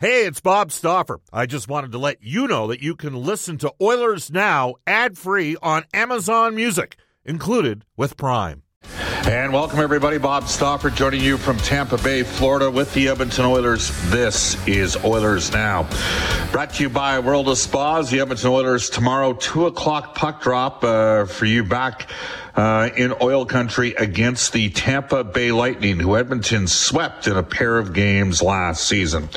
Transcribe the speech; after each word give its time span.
Hey, 0.00 0.26
it's 0.26 0.40
Bob 0.40 0.70
Stauffer. 0.70 1.18
I 1.32 1.46
just 1.46 1.66
wanted 1.66 1.90
to 1.90 1.98
let 1.98 2.22
you 2.22 2.46
know 2.46 2.68
that 2.68 2.80
you 2.80 2.94
can 2.94 3.16
listen 3.16 3.58
to 3.58 3.74
Oilers 3.80 4.30
Now 4.30 4.76
ad 4.86 5.18
free 5.18 5.56
on 5.60 5.86
Amazon 5.92 6.54
Music, 6.54 6.96
included 7.24 7.84
with 7.96 8.16
Prime. 8.16 8.62
And 9.26 9.52
welcome, 9.52 9.80
everybody. 9.80 10.18
Bob 10.18 10.46
Stauffer 10.46 10.90
joining 10.90 11.20
you 11.20 11.36
from 11.36 11.56
Tampa 11.58 11.98
Bay, 11.98 12.22
Florida, 12.22 12.70
with 12.70 12.94
the 12.94 13.08
Edmonton 13.08 13.44
Oilers. 13.44 13.90
This 14.10 14.56
is 14.68 14.96
Oilers 15.04 15.52
Now. 15.52 15.88
Brought 16.52 16.74
to 16.74 16.84
you 16.84 16.88
by 16.88 17.18
World 17.18 17.48
of 17.48 17.58
Spas. 17.58 18.08
The 18.08 18.20
Edmonton 18.20 18.50
Oilers 18.50 18.88
tomorrow, 18.88 19.32
2 19.32 19.66
o'clock 19.66 20.14
puck 20.14 20.40
drop 20.40 20.84
uh, 20.84 21.24
for 21.24 21.44
you 21.44 21.64
back 21.64 22.08
uh, 22.58 22.90
in 22.96 23.14
oil 23.22 23.46
country 23.46 23.94
against 23.94 24.52
the 24.52 24.68
Tampa 24.70 25.22
Bay 25.22 25.52
Lightning, 25.52 26.00
who 26.00 26.16
Edmonton 26.16 26.66
swept 26.66 27.28
in 27.28 27.36
a 27.36 27.42
pair 27.42 27.78
of 27.78 27.92
games 27.92 28.42
last 28.42 28.88
season. 28.88 29.28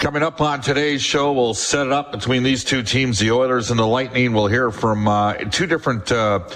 Coming 0.00 0.24
up 0.24 0.40
on 0.40 0.60
today's 0.60 1.00
show, 1.00 1.32
we'll 1.32 1.54
set 1.54 1.86
it 1.86 1.92
up 1.92 2.10
between 2.10 2.42
these 2.42 2.64
two 2.64 2.82
teams, 2.82 3.20
the 3.20 3.30
Oilers 3.30 3.70
and 3.70 3.78
the 3.78 3.86
Lightning. 3.86 4.32
We'll 4.32 4.48
hear 4.48 4.72
from 4.72 5.06
uh, 5.06 5.34
two 5.34 5.66
different 5.66 6.10
uh, 6.10 6.48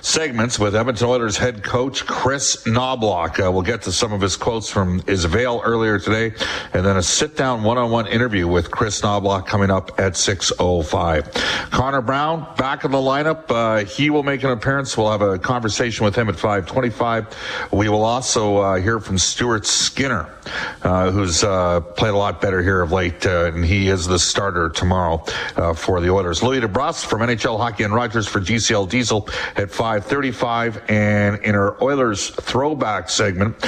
segments 0.00 0.58
with 0.58 0.74
Edmonton 0.74 1.06
Oilers 1.06 1.36
head 1.36 1.62
coach 1.62 2.06
Kris 2.06 2.64
Knoblauch. 2.64 3.46
Uh, 3.46 3.52
we'll 3.52 3.60
get 3.60 3.82
to 3.82 3.92
some 3.92 4.14
of 4.14 4.22
his 4.22 4.36
quotes 4.36 4.70
from 4.70 5.02
Isabel 5.06 5.60
earlier 5.62 5.98
today, 5.98 6.32
and 6.72 6.86
then 6.86 6.96
a 6.96 7.02
sit-down 7.02 7.62
one-on-one 7.64 8.06
interview 8.06 8.48
with 8.48 8.70
Kris 8.70 9.02
Knoblauch 9.02 9.46
coming 9.46 9.70
up 9.70 10.00
at 10.00 10.14
6.05. 10.14 11.70
Connor 11.70 12.00
Brown 12.00 12.46
back 12.56 12.86
in 12.86 12.92
the 12.92 12.98
lineup. 12.98 13.44
Uh, 13.50 13.84
he 13.84 14.08
will 14.08 14.22
make 14.22 14.42
an 14.42 14.52
appearance. 14.52 14.96
We'll 14.96 15.10
have 15.10 15.20
a 15.20 15.38
conversation 15.50 16.04
with 16.04 16.14
him 16.14 16.28
at 16.28 16.36
525. 16.36 17.26
We 17.72 17.88
will 17.88 18.04
also 18.04 18.58
uh, 18.58 18.76
hear 18.76 19.00
from 19.00 19.18
Stuart 19.18 19.66
Skinner, 19.66 20.32
uh, 20.84 21.10
who's 21.10 21.42
uh, 21.42 21.80
played 21.80 22.14
a 22.14 22.16
lot 22.16 22.40
better 22.40 22.62
here 22.62 22.82
of 22.82 22.92
late, 22.92 23.26
uh, 23.26 23.46
and 23.46 23.64
he 23.64 23.88
is 23.88 24.06
the 24.06 24.16
starter 24.16 24.70
tomorrow 24.70 25.24
uh, 25.56 25.74
for 25.74 26.00
the 26.00 26.08
Oilers. 26.08 26.44
Louie 26.44 26.60
DeBrusk 26.60 27.04
from 27.06 27.22
NHL 27.22 27.58
Hockey 27.58 27.82
and 27.82 27.92
Rogers 27.92 28.28
for 28.28 28.38
GCL 28.40 28.90
Diesel 28.90 29.28
at 29.56 29.72
535. 29.72 30.84
And 30.88 31.42
in 31.42 31.56
our 31.56 31.82
Oilers 31.82 32.30
throwback 32.30 33.10
segment, 33.10 33.58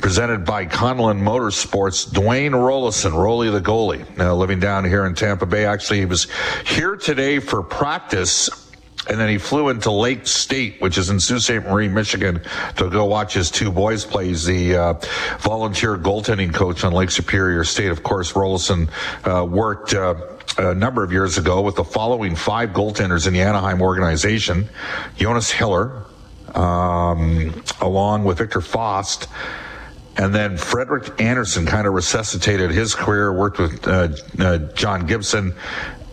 presented 0.00 0.44
by 0.44 0.66
Conlon 0.66 1.22
Motorsports, 1.22 2.08
Dwayne 2.10 2.50
Roloson, 2.50 3.12
Rolly 3.12 3.48
the 3.48 3.60
goalie, 3.60 4.04
now 4.16 4.34
living 4.34 4.58
down 4.58 4.84
here 4.84 5.06
in 5.06 5.14
Tampa 5.14 5.46
Bay. 5.46 5.66
Actually, 5.66 6.00
he 6.00 6.04
was 6.04 6.26
here 6.66 6.96
today 6.96 7.38
for 7.38 7.62
practice 7.62 8.67
and 9.08 9.18
then 9.18 9.28
he 9.28 9.38
flew 9.38 9.68
into 9.68 9.90
Lake 9.90 10.26
State, 10.26 10.80
which 10.80 10.98
is 10.98 11.10
in 11.10 11.18
Sault 11.18 11.42
Ste. 11.42 11.64
Marie, 11.64 11.88
Michigan, 11.88 12.40
to 12.76 12.90
go 12.90 13.06
watch 13.06 13.34
his 13.34 13.50
two 13.50 13.70
boys 13.70 14.04
play. 14.04 14.28
He's 14.28 14.44
the 14.44 14.76
uh, 14.76 14.94
volunteer 15.38 15.96
goaltending 15.96 16.52
coach 16.52 16.84
on 16.84 16.92
Lake 16.92 17.10
Superior 17.10 17.64
State. 17.64 17.90
Of 17.90 18.02
course, 18.02 18.32
Roloson 18.32 18.88
uh, 19.24 19.44
worked. 19.44 19.94
Uh, 19.94 20.14
a 20.56 20.74
number 20.74 21.04
of 21.04 21.12
years 21.12 21.38
ago 21.38 21.60
with 21.60 21.76
the 21.76 21.84
following 21.84 22.34
five 22.34 22.70
goaltenders 22.70 23.28
in 23.28 23.32
the 23.32 23.40
Anaheim 23.40 23.80
organization 23.80 24.68
Jonas 25.16 25.52
Hiller, 25.52 26.04
um, 26.54 27.62
along 27.80 28.24
with 28.24 28.38
Viktor 28.38 28.58
Fasth. 28.58 29.28
And 30.16 30.34
then 30.34 30.56
Frederik 30.56 31.20
Andersen 31.20 31.64
kind 31.64 31.86
of 31.86 31.94
resuscitated 31.94 32.72
his 32.72 32.92
career, 32.92 33.32
worked 33.32 33.60
with 33.60 33.86
uh, 33.86 34.08
uh, 34.40 34.58
John 34.74 35.06
Gibson 35.06 35.54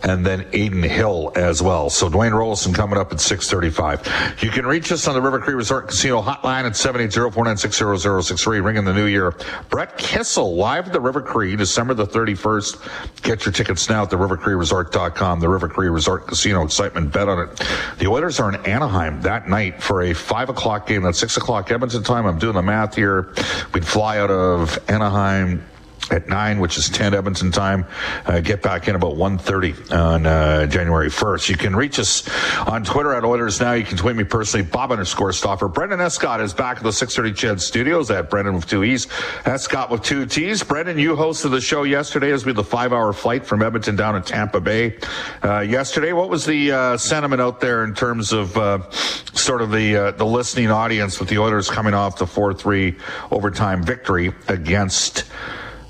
and 0.06 0.24
then 0.24 0.42
Adin 0.54 0.84
Hill 0.84 1.32
as 1.34 1.60
well. 1.60 1.90
So 1.90 2.08
Dwayne 2.08 2.30
Roloson 2.30 2.72
coming 2.72 2.96
up 2.96 3.12
at 3.12 3.20
635. 3.20 4.40
You 4.40 4.50
can 4.50 4.64
reach 4.64 4.92
us 4.92 5.08
on 5.08 5.14
the 5.14 5.20
River 5.20 5.40
Cree 5.40 5.54
Resort 5.54 5.88
Casino 5.88 6.22
hotline 6.22 6.64
at 6.64 6.72
780-496-0063. 6.74 8.64
Ring 8.64 8.76
in 8.76 8.84
the 8.84 8.94
new 8.94 9.06
year. 9.06 9.34
Brett 9.68 9.98
Kissel 9.98 10.54
live 10.54 10.86
at 10.86 10.92
the 10.92 11.00
River 11.00 11.20
Cree, 11.20 11.56
December 11.56 11.92
the 11.92 12.06
31st. 12.06 13.22
Get 13.22 13.44
your 13.44 13.52
tickets 13.52 13.88
now 13.88 14.04
at 14.04 14.10
the 14.10 14.16
rivercreeresort.com. 14.16 15.40
The 15.40 15.48
River 15.48 15.68
Cree 15.68 15.88
Resort 15.88 16.28
Casino 16.28 16.62
excitement. 16.62 17.12
Bet 17.12 17.28
on 17.28 17.48
it. 17.48 17.60
The 17.98 18.06
Oilers 18.06 18.38
are 18.38 18.48
in 18.54 18.64
Anaheim 18.64 19.20
that 19.22 19.48
night 19.48 19.82
for 19.82 20.02
a 20.02 20.14
5 20.14 20.50
o'clock 20.50 20.86
game. 20.86 21.02
That's 21.02 21.18
6 21.18 21.36
o'clock 21.36 21.72
Edmonton 21.72 22.04
time. 22.04 22.26
I'm 22.26 22.38
doing 22.38 22.54
the 22.54 22.62
math 22.62 22.94
here. 22.94 23.34
We'd 23.74 23.84
fly 23.84 24.18
out 24.18 24.30
of 24.30 24.78
Anaheim 24.88 25.64
at 26.10 26.28
9, 26.28 26.60
which 26.60 26.78
is 26.78 26.88
10 26.88 27.14
Edmonton 27.14 27.50
time. 27.50 27.86
Uh, 28.26 28.40
get 28.40 28.62
back 28.62 28.88
in 28.88 28.94
about 28.94 29.14
1.30 29.14 29.92
on 29.96 30.26
uh, 30.26 30.66
January 30.66 31.08
1st. 31.08 31.48
You 31.48 31.56
can 31.56 31.74
reach 31.74 31.98
us 31.98 32.28
on 32.66 32.84
Twitter 32.84 33.12
at 33.12 33.24
Oilers 33.24 33.60
Now. 33.60 33.72
You 33.72 33.84
can 33.84 33.96
tweet 33.96 34.14
me 34.14 34.24
personally, 34.24 34.64
Bob 34.64 34.92
underscore 34.92 35.32
Stauffer. 35.32 35.68
Brendan 35.68 36.00
Escott 36.00 36.40
is 36.40 36.54
back 36.54 36.76
at 36.76 36.82
the 36.84 36.92
630 36.92 37.34
CHED 37.34 37.60
studios 37.60 38.10
at 38.10 38.30
Brendan 38.30 38.54
with 38.54 38.66
two 38.66 38.84
E's, 38.84 39.08
Escott 39.44 39.90
with 39.90 40.02
two 40.02 40.26
T's. 40.26 40.62
Brendan, 40.62 40.98
you 40.98 41.16
hosted 41.16 41.50
the 41.50 41.60
show 41.60 41.82
yesterday 41.82 42.30
as 42.30 42.44
we 42.44 42.50
had 42.50 42.56
the 42.56 42.64
five-hour 42.64 43.12
flight 43.12 43.44
from 43.44 43.62
Edmonton 43.62 43.96
down 43.96 44.14
to 44.14 44.20
Tampa 44.20 44.60
Bay 44.60 44.98
uh, 45.42 45.60
yesterday. 45.60 46.12
What 46.12 46.30
was 46.30 46.46
the 46.46 46.72
uh, 46.72 46.96
sentiment 46.96 47.40
out 47.40 47.60
there 47.60 47.82
in 47.84 47.94
terms 47.94 48.32
of 48.32 48.56
uh, 48.56 48.88
sort 48.90 49.60
of 49.60 49.72
the, 49.72 49.96
uh, 49.96 50.10
the 50.12 50.26
listening 50.26 50.70
audience 50.70 51.18
with 51.18 51.28
the 51.28 51.38
Oilers 51.38 51.68
coming 51.68 51.94
off 51.94 52.18
the 52.18 52.26
4-3 52.26 52.98
overtime 53.32 53.82
victory 53.82 54.32
against 54.48 55.24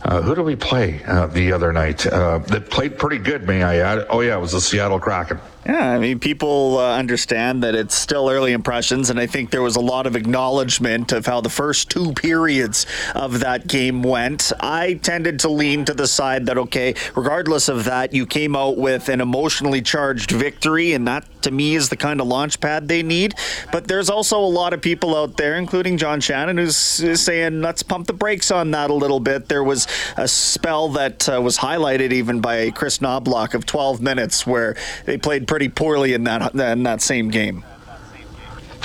uh, 0.07 0.23
who 0.23 0.37
did 0.37 0.43
we 0.43 0.55
play 0.55 1.03
uh, 1.05 1.27
the 1.27 1.53
other 1.53 1.73
night? 1.73 2.07
Uh, 2.07 2.39
that 2.39 2.71
played 2.71 2.97
pretty 2.97 3.19
good, 3.19 3.47
may 3.47 3.65
I 3.65 3.79
add? 3.79 4.07
Oh 4.09 4.21
yeah, 4.21 4.37
it 4.37 4.41
was 4.41 4.53
the 4.53 4.61
Seattle 4.61 5.01
Kraken. 5.01 5.41
Yeah, 5.67 5.91
I 5.91 5.99
mean, 5.99 6.21
people 6.21 6.79
uh, 6.79 6.97
understand 6.97 7.65
that 7.65 7.75
it's 7.75 7.97
still 7.97 8.31
early 8.31 8.53
impressions, 8.53 9.11
and 9.11 9.19
I 9.19 9.27
think 9.27 9.51
there 9.51 9.63
was 9.63 9.75
a 9.75 9.81
lot 9.81 10.07
of 10.07 10.15
acknowledgement 10.15 11.11
of 11.11 11.27
how 11.27 11.41
the 11.41 11.51
first 11.51 11.91
two 11.91 12.13
periods 12.13 12.87
of 13.17 13.41
that 13.41 13.67
game 13.67 14.05
went. 14.05 14.53
I 14.61 14.95
tended 14.95 15.41
to 15.41 15.49
lean 15.49 15.85
to 15.87 15.95
the 15.95 16.07
side 16.07 16.47
that, 16.47 16.57
okay, 16.57 16.95
regardless 17.17 17.69
of 17.69 17.83
that, 17.83 18.15
you 18.15 18.27
came 18.27 18.55
out 18.55 18.77
with 18.77 19.09
an 19.09 19.21
emotionally 19.21 19.83
charged 19.83 20.31
victory, 20.31 20.93
and 20.93 21.09
that 21.09 21.25
to 21.43 21.51
me 21.51 21.75
is 21.75 21.89
the 21.89 21.97
kind 21.97 22.21
of 22.21 22.29
launch 22.29 22.61
pad 22.61 22.87
they 22.87 23.03
need. 23.03 23.35
But 23.73 23.89
there's 23.89 24.09
also 24.09 24.39
a 24.39 24.47
lot 24.47 24.73
of 24.73 24.81
people 24.81 25.17
out 25.17 25.37
there, 25.37 25.57
including 25.57 25.97
John 25.97 26.21
Shannon, 26.21 26.59
who's 26.59 26.77
saying, 26.77 27.61
let's 27.61 27.83
pump 27.83 28.07
the 28.07 28.13
brakes 28.13 28.53
on 28.53 28.71
that 28.71 28.91
a 28.91 28.95
little 28.95 29.21
bit. 29.21 29.49
There 29.49 29.65
was 29.65 29.89
a 30.17 30.29
spell 30.29 30.91
that 30.91 31.29
uh, 31.29 31.41
was 31.41 31.59
highlighted 31.59 32.13
even 32.13 32.41
by 32.41 32.71
Kris 32.71 32.99
Knoblauch 32.99 33.55
of 33.55 33.67
12 33.67 34.01
minutes 34.01 34.47
where 34.47 34.77
they 35.07 35.19
played 35.19 35.49
pretty 35.57 35.71
poorly 35.71 36.13
in 36.13 36.25
that 36.25 36.55
in 36.55 36.83
that 36.83 37.01
same 37.01 37.31
game. 37.31 37.65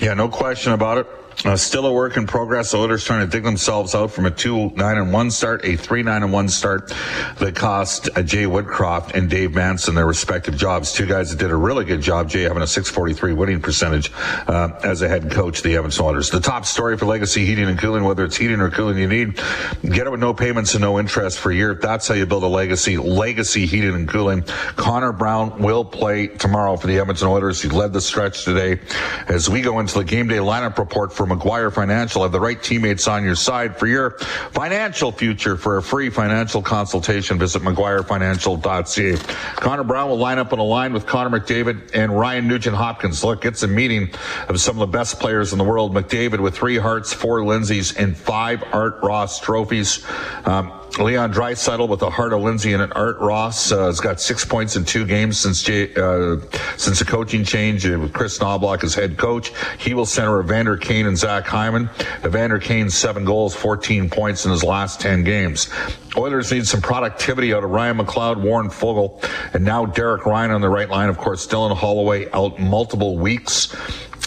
Yeah, 0.01 0.13
no 0.13 0.29
question 0.29 0.71
about 0.71 0.99
it. 0.99 1.20
Uh, 1.43 1.57
still 1.57 1.87
a 1.87 1.91
work 1.91 2.17
in 2.17 2.27
progress. 2.27 2.71
The 2.71 2.77
Oilers 2.77 3.03
trying 3.03 3.25
to 3.25 3.31
dig 3.31 3.43
themselves 3.43 3.95
out 3.95 4.11
from 4.11 4.27
a 4.27 4.31
two 4.31 4.69
nine 4.71 4.97
and 4.97 5.11
one 5.11 5.31
start, 5.31 5.65
a 5.65 5.75
three 5.75 6.03
nine 6.03 6.21
and 6.21 6.31
one 6.31 6.47
start 6.49 6.93
that 7.39 7.55
cost 7.55 8.09
uh, 8.15 8.21
Jay 8.21 8.43
Woodcroft 8.43 9.15
and 9.15 9.27
Dave 9.27 9.55
Manson 9.55 9.95
their 9.95 10.05
respective 10.05 10.55
jobs. 10.55 10.93
Two 10.93 11.07
guys 11.07 11.31
that 11.31 11.39
did 11.39 11.49
a 11.49 11.55
really 11.55 11.83
good 11.83 12.01
job. 12.01 12.29
Jay 12.29 12.43
having 12.43 12.61
a 12.61 12.67
643 12.67 13.33
winning 13.33 13.59
percentage 13.59 14.11
uh, 14.47 14.69
as 14.83 15.01
a 15.01 15.07
head 15.07 15.31
coach 15.31 15.57
of 15.57 15.63
the 15.63 15.75
Edmonton 15.75 16.05
Oilers. 16.05 16.29
The 16.29 16.39
top 16.39 16.63
story 16.65 16.95
for 16.95 17.07
Legacy 17.07 17.43
Heating 17.43 17.67
and 17.67 17.79
Cooling, 17.79 18.03
whether 18.03 18.23
it's 18.23 18.37
heating 18.37 18.61
or 18.61 18.69
cooling 18.69 18.99
you 18.99 19.07
need, 19.07 19.35
get 19.81 20.05
it 20.05 20.11
with 20.11 20.19
no 20.19 20.35
payments 20.35 20.75
and 20.75 20.81
no 20.81 20.99
interest 20.99 21.39
for 21.39 21.51
a 21.51 21.55
year. 21.55 21.73
That's 21.73 22.07
how 22.07 22.13
you 22.13 22.27
build 22.27 22.43
a 22.43 22.47
legacy. 22.47 22.97
Legacy 22.97 23.65
Heating 23.65 23.95
and 23.95 24.07
Cooling. 24.07 24.43
Connor 24.75 25.11
Brown 25.11 25.59
will 25.59 25.85
play 25.85 26.27
tomorrow 26.27 26.77
for 26.77 26.85
the 26.85 26.99
Edmonton 26.99 27.29
Oilers. 27.29 27.63
He 27.63 27.69
led 27.69 27.93
the 27.93 28.01
stretch 28.01 28.45
today 28.45 28.79
as 29.27 29.49
we 29.49 29.61
go 29.61 29.79
into 29.79 29.97
the 29.97 30.05
game 30.05 30.27
day 30.27 30.37
lineup 30.37 30.77
report 30.77 31.11
for 31.11 31.30
McGuire 31.35 31.73
Financial. 31.73 32.23
Have 32.23 32.31
the 32.31 32.39
right 32.39 32.61
teammates 32.61 33.07
on 33.07 33.23
your 33.23 33.35
side 33.35 33.77
for 33.77 33.87
your 33.87 34.11
financial 34.51 35.11
future. 35.11 35.55
For 35.55 35.77
a 35.77 35.83
free 35.83 36.09
financial 36.09 36.61
consultation, 36.61 37.39
visit 37.39 37.61
McGuireFinancial.ca. 37.61 39.35
Connor 39.55 39.83
Brown 39.83 40.09
will 40.09 40.17
line 40.17 40.39
up 40.39 40.53
on 40.53 40.59
a 40.59 40.63
line 40.63 40.93
with 40.93 41.05
Connor 41.05 41.39
McDavid 41.39 41.91
and 41.93 42.17
Ryan 42.17 42.47
Nugent 42.47 42.75
Hopkins. 42.75 43.23
Look, 43.23 43.45
it's 43.45 43.63
a 43.63 43.67
meeting 43.67 44.09
of 44.49 44.59
some 44.59 44.75
of 44.75 44.79
the 44.79 44.97
best 44.97 45.19
players 45.19 45.51
in 45.51 45.57
the 45.57 45.63
world. 45.63 45.93
McDavid 45.93 46.39
with 46.39 46.55
three 46.55 46.77
Harts, 46.77 47.13
four 47.13 47.39
Lindsays, 47.39 47.95
and 47.97 48.17
five 48.17 48.63
Art 48.71 48.99
Ross 49.01 49.39
trophies. 49.39 50.05
Um, 50.45 50.80
Leon 50.99 51.33
Draisaitl 51.33 51.87
with 51.87 52.01
a 52.01 52.09
Hart 52.09 52.33
of 52.33 52.41
Lindsay 52.41 52.73
and 52.73 52.81
an 52.81 52.91
Art 52.91 53.17
Ross 53.19 53.71
uh, 53.71 53.85
has 53.85 54.01
got 54.01 54.19
six 54.19 54.43
points 54.43 54.75
in 54.75 54.83
two 54.83 55.05
games 55.05 55.39
since 55.39 55.67
uh, 55.67 56.41
since 56.77 56.99
the 56.99 57.05
coaching 57.05 57.45
change 57.45 57.85
uh, 57.85 57.97
with 57.97 58.11
Kris 58.11 58.39
Knoblauch 58.39 58.83
as 58.83 58.93
head 58.93 59.17
coach. 59.17 59.51
He 59.79 59.93
will 59.93 60.05
center 60.05 60.41
Evander 60.41 60.75
Kane 60.75 61.07
and 61.07 61.17
Zach 61.17 61.45
Hyman. 61.45 61.89
Evander 62.25 62.59
Kane 62.59 62.89
seven 62.89 63.23
goals, 63.23 63.55
14 63.55 64.09
points 64.09 64.45
in 64.45 64.51
his 64.51 64.63
last 64.63 64.99
10 64.99 65.23
games. 65.23 65.69
Oilers 66.17 66.51
need 66.51 66.67
some 66.67 66.81
productivity 66.81 67.53
out 67.53 67.63
of 67.63 67.69
Ryan 67.69 67.99
McLeod, 67.99 68.41
Warren 68.41 68.69
Foegele, 68.69 69.23
and 69.53 69.63
now 69.63 69.85
Derek 69.85 70.25
Ryan 70.25 70.51
on 70.51 70.59
the 70.59 70.69
right 70.69 70.89
line. 70.89 71.07
Of 71.07 71.17
course, 71.17 71.47
Dylan 71.47 71.75
Holloway 71.75 72.29
out 72.31 72.59
multiple 72.59 73.17
weeks 73.17 73.73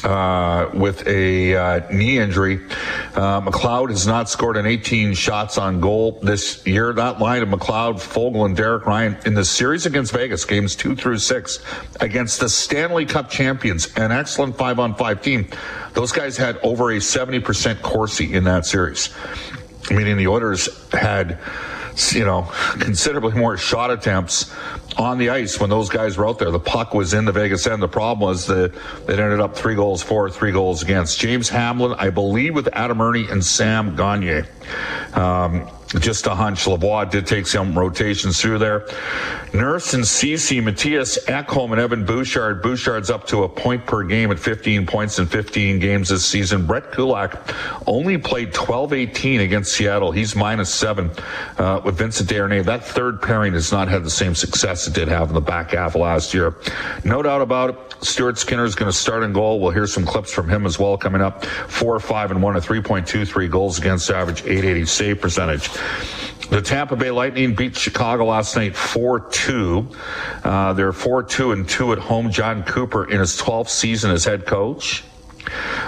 uh, 0.05 0.71
with 0.75 1.07
a 1.07 1.57
uh, 1.57 1.81
knee 1.91 2.19
injury. 2.19 2.61
Uh, 3.15 3.41
McLeod 3.41 3.91
has 3.91 4.07
not 4.07 4.29
scored 4.29 4.57
an 4.57 4.67
18 4.67 5.15
shots 5.15 5.57
on 5.59 5.81
goal 5.81 6.19
this 6.23 6.65
year. 6.67 6.93
That 6.93 7.21
line 7.21 7.43
of 7.43 7.49
McLeod, 7.49 7.95
Foegele, 7.95 8.45
and 8.45 8.57
Derek 8.57 8.87
Ryan 8.87 9.17
in 9.25 9.35
the 9.35 9.45
series 9.45 9.87
against 9.87 10.13
Vegas, 10.13 10.45
games 10.45 10.77
two 10.77 10.95
through 10.95 11.19
six, 11.19 11.59
against 12.01 12.41
the 12.41 12.49
Stanley 12.49 13.07
Cup 13.07 13.31
champions, 13.31 13.93
an 13.97 14.13
excellent 14.13 14.57
five 14.57 14.79
on 14.79 14.95
five 14.95 15.23
team. 15.23 15.49
Those 15.95 16.13
guys 16.13 16.37
had 16.37 16.59
over 16.63 16.91
a 16.91 16.97
70% 16.97 17.83
Corsi 17.83 18.35
in 18.35 18.45
that 18.45 18.67
series, 18.67 19.11
meaning 19.91 20.17
the 20.17 20.29
Oilers 20.29 20.69
had 20.93 21.39
you 22.13 22.25
know, 22.25 22.43
considerably 22.79 23.33
more 23.33 23.57
shot 23.57 23.91
attempts 23.91 24.55
on 24.97 25.19
the 25.19 25.31
ice 25.31 25.59
when 25.59 25.71
those 25.71 25.89
guys 25.89 26.17
were 26.17 26.27
out 26.27 26.39
there. 26.39 26.51
The 26.51 26.61
puck 26.61 26.95
was 26.95 27.15
in 27.15 27.25
the 27.25 27.33
Vegas 27.33 27.67
end. 27.67 27.83
The 27.83 27.89
problem 27.89 28.21
was 28.29 28.47
that 28.47 28.75
it 29.09 29.19
ended 29.19 29.41
up 29.41 29.57
three 29.57 29.75
goals 29.75 30.03
for, 30.03 30.31
three 30.31 30.53
goals 30.53 30.83
against. 30.83 31.19
James 31.19 31.49
Hamblin, 31.49 31.95
I 31.99 32.11
believe, 32.11 32.55
with 32.55 32.69
Adam 32.73 33.01
Erne 33.01 33.29
and 33.31 33.45
Sam 33.45 33.97
Gagner. 33.97 34.47
Um, 35.15 35.69
just 36.01 36.27
a 36.27 36.35
hunch. 36.35 36.65
Lavoie 36.65 37.11
did 37.11 37.27
take 37.27 37.47
some 37.47 37.77
rotations 37.79 38.41
through 38.41 38.59
there. 38.59 38.87
Nurse 39.53 39.95
and 39.95 40.07
Ceci, 40.07 40.61
Mattias 40.61 41.25
Ekholm, 41.27 41.73
and 41.73 41.81
Evan 41.81 42.05
Bouchard. 42.05 42.63
Bouchard's 42.63 43.11
up 43.11 43.27
to 43.29 43.45
a 43.45 43.49
point 43.49 43.87
per 43.87 44.03
game 44.03 44.31
at 44.31 44.39
15 44.39 44.87
points 44.87 45.19
in 45.19 45.27
15 45.27 45.79
games 45.79 46.09
this 46.09 46.27
season. 46.27 46.67
Brett 46.67 46.91
Kulak 46.93 47.55
only 47.87 48.19
played 48.19 48.53
12-18 48.53 49.45
against 49.45 49.73
Seattle. 49.73 50.11
He's 50.11 50.35
minus 50.35 50.73
seven 50.73 51.11
uh, 51.59 51.81
with 51.85 51.97
Vincent 51.97 52.29
Desharnais. 52.29 52.65
That 52.65 52.85
third 52.85 53.23
pairing 53.23 53.53
has 53.53 53.71
not 53.71 53.89
had 53.89 54.05
the 54.05 54.11
same 54.11 54.35
success 54.35 54.87
it 54.89 54.95
did 54.95 55.09
have 55.09 55.29
in 55.29 55.35
the 55.35 55.41
back 55.41 55.71
half 55.71 55.95
last 55.95 56.35
year. 56.35 56.57
No 57.05 57.23
doubt 57.23 57.43
about 57.43 57.71
it. 57.71 58.05
Stuart 58.05 58.39
Skinner 58.39 58.65
is 58.65 58.75
going 58.75 58.91
to 58.91 58.97
start 58.97 59.23
in 59.23 59.33
goal. 59.33 59.61
We'll 59.61 59.71
hear 59.71 59.87
some 59.87 60.05
clips 60.05 60.33
from 60.33 60.49
him 60.49 60.67
as 60.67 60.79
well 60.79 60.99
coming 60.99 61.23
up. 61.23 61.45
Four, 61.45 61.99
five, 62.01 62.31
and 62.31 62.43
one, 62.43 62.57
a 62.57 62.61
3.23 62.61 63.51
goals 63.51 63.79
against 63.79 64.11
average, 64.11 64.43
880 64.43 64.87
save 64.87 65.21
percentage. 65.21 65.71
The 66.51 66.61
Tampa 66.61 66.95
Bay 66.95 67.11
Lightning 67.11 67.55
beat 67.55 67.77
Chicago 67.77 68.27
last 68.27 68.55
night 68.55 68.75
4-2. 68.75 69.97
Uh, 70.45 70.73
they're 70.75 70.93
4-2 70.93 71.53
and 71.53 71.69
2 71.69 71.93
at 71.93 71.99
home. 71.99 72.31
Jon 72.31 72.63
Cooper 72.63 73.11
in 73.11 73.19
his 73.19 73.37
12th 73.41 73.71
season 73.71 74.11
as 74.11 74.25
head 74.25 74.47
coach. 74.47 75.05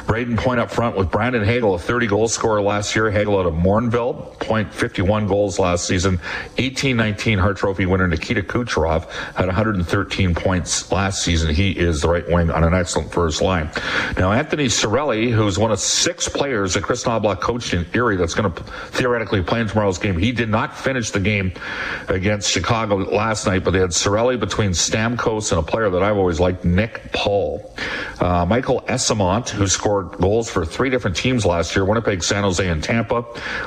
Brayden 0.06 0.38
Point 0.38 0.60
up 0.60 0.70
front 0.70 0.96
with 0.96 1.10
Brandon 1.10 1.44
Hagel, 1.44 1.74
a 1.74 1.78
30 1.78 2.06
goal 2.06 2.28
scorer 2.28 2.62
last 2.62 2.94
year. 2.94 3.10
Hagel 3.10 3.40
out 3.40 3.46
of 3.46 3.54
Morinville, 3.54 4.38
Point 4.38 4.72
51 4.72 5.26
goals 5.26 5.58
last 5.58 5.84
season. 5.84 6.18
18-19 6.58 7.40
Hart 7.40 7.56
Trophy 7.56 7.86
winner 7.86 8.06
Nikita 8.06 8.42
Kucherov 8.42 9.10
had 9.34 9.46
113 9.46 10.34
points 10.34 10.92
last 10.92 11.24
season. 11.24 11.52
He 11.52 11.72
is 11.72 12.02
the 12.02 12.08
right 12.08 12.26
wing 12.28 12.52
on 12.52 12.62
an 12.62 12.72
excellent 12.72 13.10
first 13.10 13.42
line. 13.42 13.68
Now 14.16 14.30
Anthony 14.30 14.66
Cirelli, 14.66 15.32
who's 15.32 15.58
one 15.58 15.72
of 15.72 15.80
six 15.80 16.28
players 16.28 16.74
that 16.74 16.84
Chris 16.84 17.02
Knoblauch 17.02 17.40
coached 17.40 17.74
in 17.74 17.84
Erie, 17.92 18.16
that's 18.16 18.34
going 18.34 18.52
to 18.52 18.62
theoretically 18.62 19.42
play 19.42 19.60
in 19.60 19.66
tomorrow's 19.66 19.98
game. 19.98 20.16
He 20.16 20.30
did 20.30 20.50
not 20.50 20.76
finish 20.76 21.10
the 21.10 21.20
game 21.20 21.52
against 22.06 22.48
Chicago 22.50 22.96
last 22.96 23.44
night, 23.44 23.64
but 23.64 23.72
they 23.72 23.80
had 23.80 23.90
Cirelli 23.90 24.38
between 24.38 24.70
Stamkos 24.70 25.50
and 25.50 25.58
a 25.58 25.62
player 25.64 25.90
that 25.90 26.02
I've 26.04 26.16
always 26.16 26.38
liked, 26.38 26.64
Nick 26.64 27.10
Paul. 27.12 27.74
Uh, 28.20 28.46
Michael 28.46 28.82
Eyssimont, 28.82 29.48
who 29.48 29.66
scored 29.66 29.95
goals 30.02 30.48
for 30.48 30.64
three 30.64 30.90
different 30.90 31.16
teams 31.16 31.44
last 31.44 31.74
year, 31.74 31.84
Winnipeg, 31.84 32.22
San 32.22 32.42
Jose, 32.42 32.66
and 32.66 32.82
Tampa, 32.82 33.24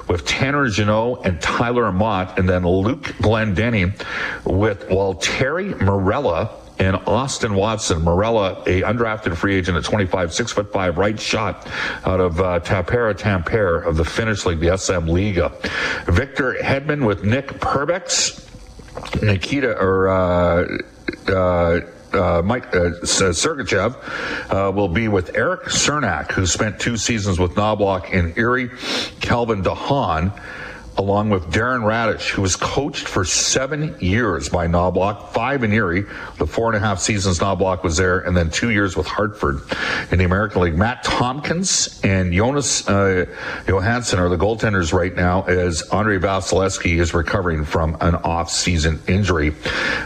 with 0.08 0.26
Tanner 0.26 0.68
Jeannot 0.68 1.26
and 1.26 1.42
Tyler 1.42 1.84
Amott, 1.92 2.38
and 2.38 2.48
then 2.48 2.66
Luke 2.68 3.04
Glendening 3.22 3.98
with 4.46 4.88
Waltteri 4.90 5.74
Merelä 5.74 6.50
and 6.80 6.96
Austin 7.08 7.54
Watson. 7.54 8.02
Merelä, 8.02 8.62
a 8.66 8.82
undrafted 8.82 9.36
free 9.36 9.56
agent 9.56 9.78
at 9.78 9.84
25, 9.84 10.34
six 10.34 10.52
foot 10.52 10.72
five, 10.72 10.98
right 10.98 11.20
shot 11.20 11.68
out 12.06 12.20
of 12.20 12.40
uh, 12.40 12.60
Tappara 12.62 13.14
Tampere 13.14 13.86
of 13.86 13.98
the 13.98 14.06
Finnish 14.06 14.46
League, 14.46 14.60
the 14.60 14.78
SM 14.78 15.08
Liga. 15.08 15.52
Victor 16.06 16.56
Hedman 16.62 17.06
with 17.06 17.24
Nick 17.24 17.48
Perbix. 17.60 18.46
Nikita 19.22 19.78
or 19.78 20.10
uh, 20.10 20.78
uh, 21.28 21.82
uh, 22.14 22.42
Mike 22.44 22.68
uh, 22.76 22.92
Sergachev 23.04 23.96
uh, 24.52 24.72
will 24.72 24.88
be 24.88 25.08
with 25.08 25.36
Erik 25.36 25.66
Cernak, 25.66 26.32
who 26.32 26.46
spent 26.46 26.80
two 26.80 26.98
seasons 26.98 27.40
with 27.40 27.56
Knoblauch 27.56 28.12
in 28.12 28.34
Erie, 28.38 28.70
Calvin 29.20 29.64
DeHaan 29.64 30.34
along 31.00 31.30
with 31.30 31.46
Darren 31.46 31.84
Raddysh, 31.84 32.30
who 32.30 32.42
was 32.42 32.58
coached 32.58 33.08
for 33.08 33.24
seven 33.24 33.96
years 34.02 34.50
by 34.50 34.68
Knoblauch, 34.68 35.30
five 35.30 35.64
in 35.64 35.72
Erie, 35.72 36.04
the 36.38 36.46
four 36.46 36.68
and 36.68 36.76
a 36.76 36.80
half 36.86 37.00
seasons 37.00 37.40
Knoblauch 37.40 37.84
was 37.84 37.96
there, 37.96 38.20
and 38.20 38.36
then 38.36 38.50
two 38.50 38.70
years 38.72 38.98
with 38.98 39.08
Hartford 39.08 39.62
in 40.12 40.20
the 40.20 40.26
American 40.26 40.62
League. 40.62 40.76
Matt 40.76 41.06
Tomkins 41.06 42.02
and 42.04 42.34
Jonas 42.34 42.86
uh, 42.90 43.26
Johansson 43.66 44.20
are 44.20 44.28
the 44.28 44.36
goaltenders 44.36 44.92
right 44.92 45.16
now 45.16 45.44
as 45.44 45.84
Andrei 45.94 46.18
Vasilevskiy 46.18 47.00
is 47.00 47.14
recovering 47.14 47.64
from 47.64 47.96
an 48.02 48.16
off-season 48.16 49.02
injury. 49.08 49.56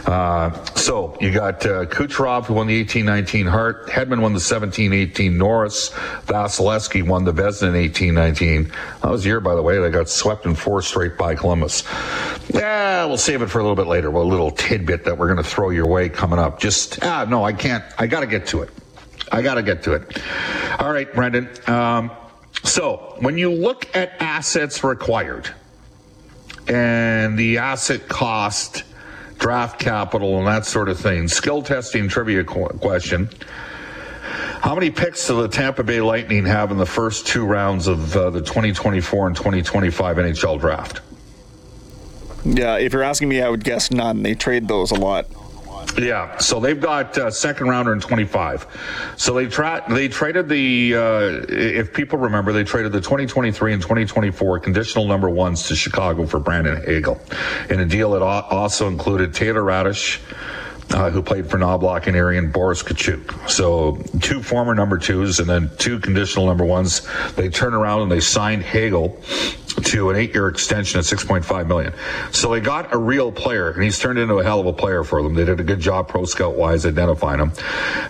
Uh, 0.06 0.52
so 0.76 1.16
you 1.20 1.32
got 1.32 1.66
uh, 1.66 1.86
Kucherov, 1.86 2.46
who 2.46 2.54
won 2.54 2.68
the 2.68 2.84
18-19 2.84 3.50
Hart, 3.50 3.88
Hedman 3.88 4.20
won 4.20 4.32
the 4.32 4.38
17-18 4.38 5.32
Norris, 5.32 5.90
Vasilevskiy 6.26 7.04
won 7.04 7.24
the 7.24 7.32
Vezina 7.32 7.90
18-19. 7.90 8.72
That 9.02 9.10
was 9.10 9.24
a 9.24 9.28
year, 9.28 9.40
by 9.40 9.56
the 9.56 9.62
way, 9.62 9.80
they 9.80 9.90
got 9.90 10.08
swept 10.08 10.46
in 10.46 10.54
four 10.54 10.83
straight 10.84 11.16
by 11.16 11.34
Columbus. 11.34 11.82
Yeah, 12.52 13.04
we'll 13.06 13.16
save 13.16 13.42
it 13.42 13.48
for 13.48 13.58
a 13.58 13.62
little 13.62 13.76
bit 13.76 13.86
later. 13.86 14.10
Well, 14.10 14.22
a 14.22 14.24
little 14.24 14.50
tidbit 14.50 15.04
that 15.04 15.18
we're 15.18 15.26
going 15.26 15.42
to 15.42 15.48
throw 15.48 15.70
your 15.70 15.86
way 15.86 16.08
coming 16.08 16.38
up. 16.38 16.60
Just, 16.60 17.02
ah, 17.02 17.24
no, 17.28 17.44
I 17.44 17.52
can't. 17.52 17.84
I 17.98 18.06
got 18.06 18.20
to 18.20 18.26
get 18.26 18.46
to 18.48 18.62
it. 18.62 18.70
I 19.32 19.42
got 19.42 19.54
to 19.54 19.62
get 19.62 19.82
to 19.84 19.94
it. 19.94 20.22
All 20.78 20.92
right, 20.92 21.12
Brendan. 21.12 21.48
Um, 21.66 22.10
so 22.62 23.16
when 23.18 23.38
you 23.38 23.50
look 23.50 23.94
at 23.96 24.12
assets 24.20 24.84
required 24.84 25.50
and 26.68 27.38
the 27.38 27.58
asset 27.58 28.08
cost, 28.08 28.84
draft 29.38 29.78
capital, 29.78 30.38
and 30.38 30.46
that 30.46 30.66
sort 30.66 30.88
of 30.88 30.98
thing, 30.98 31.28
skill 31.28 31.62
testing 31.62 32.08
trivia 32.08 32.44
question. 32.44 33.28
How 34.64 34.74
many 34.74 34.90
picks 34.90 35.26
do 35.26 35.42
the 35.42 35.48
Tampa 35.48 35.84
Bay 35.84 36.00
Lightning 36.00 36.46
have 36.46 36.70
in 36.70 36.78
the 36.78 36.86
first 36.86 37.26
two 37.26 37.44
rounds 37.44 37.86
of 37.86 38.16
uh, 38.16 38.30
the 38.30 38.40
2024 38.40 39.26
and 39.26 39.36
2025 39.36 40.16
NHL 40.16 40.58
draft? 40.58 41.02
Yeah, 42.46 42.78
if 42.78 42.94
you're 42.94 43.02
asking 43.02 43.28
me, 43.28 43.42
I 43.42 43.50
would 43.50 43.62
guess 43.62 43.90
none. 43.90 44.22
They 44.22 44.34
trade 44.34 44.66
those 44.66 44.90
a 44.90 44.94
lot. 44.94 45.26
Yeah, 45.98 46.38
so 46.38 46.60
they've 46.60 46.80
got 46.80 47.16
uh, 47.18 47.30
second 47.30 47.68
rounder 47.68 47.92
in 47.92 48.00
25. 48.00 49.14
So 49.18 49.34
they 49.34 49.48
tra- 49.48 49.84
they 49.90 50.08
traded 50.08 50.48
the 50.48 50.94
uh, 50.94 51.44
if 51.50 51.92
people 51.92 52.18
remember, 52.18 52.54
they 52.54 52.64
traded 52.64 52.92
the 52.92 53.02
2023 53.02 53.74
and 53.74 53.82
2024 53.82 54.60
conditional 54.60 55.06
number 55.06 55.28
ones 55.28 55.68
to 55.68 55.76
Chicago 55.76 56.24
for 56.24 56.40
Brandon 56.40 56.82
Hagel, 56.82 57.20
in 57.68 57.80
a 57.80 57.84
deal 57.84 58.12
that 58.12 58.22
also 58.22 58.88
included 58.88 59.34
Taylor 59.34 59.60
Raddysh 59.60 60.22
uh, 60.94 61.10
who 61.10 61.20
played 61.22 61.50
for 61.50 61.58
Knoblauch 61.58 62.06
and 62.06 62.16
Erie, 62.16 62.38
and 62.38 62.52
Boris 62.52 62.82
Katchouk. 62.82 63.50
So 63.50 64.00
two 64.20 64.42
former 64.42 64.74
number 64.74 64.96
twos 64.96 65.40
and 65.40 65.48
then 65.48 65.70
two 65.76 65.98
conditional 65.98 66.46
number 66.46 66.64
ones. 66.64 67.06
They 67.34 67.48
turn 67.48 67.74
around 67.74 68.02
and 68.02 68.12
they 68.12 68.20
signed 68.20 68.62
Hagel 68.62 69.20
to 69.86 70.10
an 70.10 70.16
eight-year 70.16 70.46
extension 70.46 71.00
at 71.00 71.04
6.5 71.04 71.66
million. 71.66 71.92
So 72.30 72.52
they 72.52 72.60
got 72.60 72.94
a 72.94 72.96
real 72.96 73.32
player, 73.32 73.70
and 73.70 73.82
he's 73.82 73.98
turned 73.98 74.20
into 74.20 74.34
a 74.34 74.44
hell 74.44 74.60
of 74.60 74.66
a 74.66 74.72
player 74.72 75.02
for 75.02 75.20
them. 75.20 75.34
They 75.34 75.44
did 75.44 75.58
a 75.58 75.64
good 75.64 75.80
job 75.80 76.06
pro 76.06 76.24
scout 76.26 76.56
wise 76.56 76.86
identifying 76.86 77.40
him. 77.40 77.52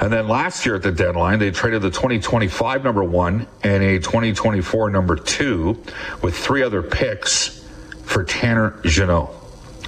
And 0.00 0.12
then 0.12 0.28
last 0.28 0.66
year 0.66 0.74
at 0.74 0.82
the 0.82 0.92
deadline, 0.92 1.38
they 1.38 1.50
traded 1.50 1.80
the 1.80 1.90
2025 1.90 2.84
number 2.84 3.02
one 3.02 3.46
and 3.62 3.82
a 3.82 3.98
2024 3.98 4.90
number 4.90 5.16
two 5.16 5.82
with 6.20 6.36
three 6.36 6.62
other 6.62 6.82
picks 6.82 7.64
for 8.02 8.24
Tanner 8.24 8.78
Jeannot 8.84 9.43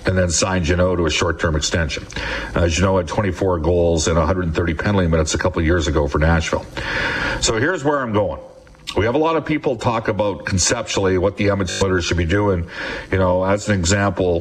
and 0.06 0.16
then 0.16 0.30
signed 0.30 0.64
Jeannot 0.64 0.96
to 0.96 1.06
a 1.06 1.10
short-term 1.10 1.56
extension. 1.56 2.06
Uh, 2.54 2.68
Jeannot 2.68 2.96
had 2.98 3.08
24 3.08 3.58
goals 3.60 4.08
and 4.08 4.16
130 4.16 4.74
penalty 4.74 5.08
minutes 5.08 5.34
a 5.34 5.38
couple 5.38 5.62
years 5.62 5.86
ago 5.88 6.08
for 6.08 6.18
Nashville. 6.18 6.64
So 7.40 7.58
here's 7.58 7.84
where 7.84 8.00
I'm 8.00 8.12
going. 8.12 8.40
We 8.96 9.04
have 9.04 9.14
a 9.14 9.18
lot 9.18 9.36
of 9.36 9.44
people 9.44 9.76
talk 9.76 10.08
about 10.08 10.46
conceptually 10.46 11.18
what 11.18 11.36
the 11.36 11.50
Edmonton 11.50 11.76
Oilers 11.82 12.04
should 12.04 12.16
be 12.16 12.24
doing. 12.24 12.70
You 13.10 13.18
know, 13.18 13.44
as 13.44 13.68
an 13.68 13.78
example, 13.78 14.40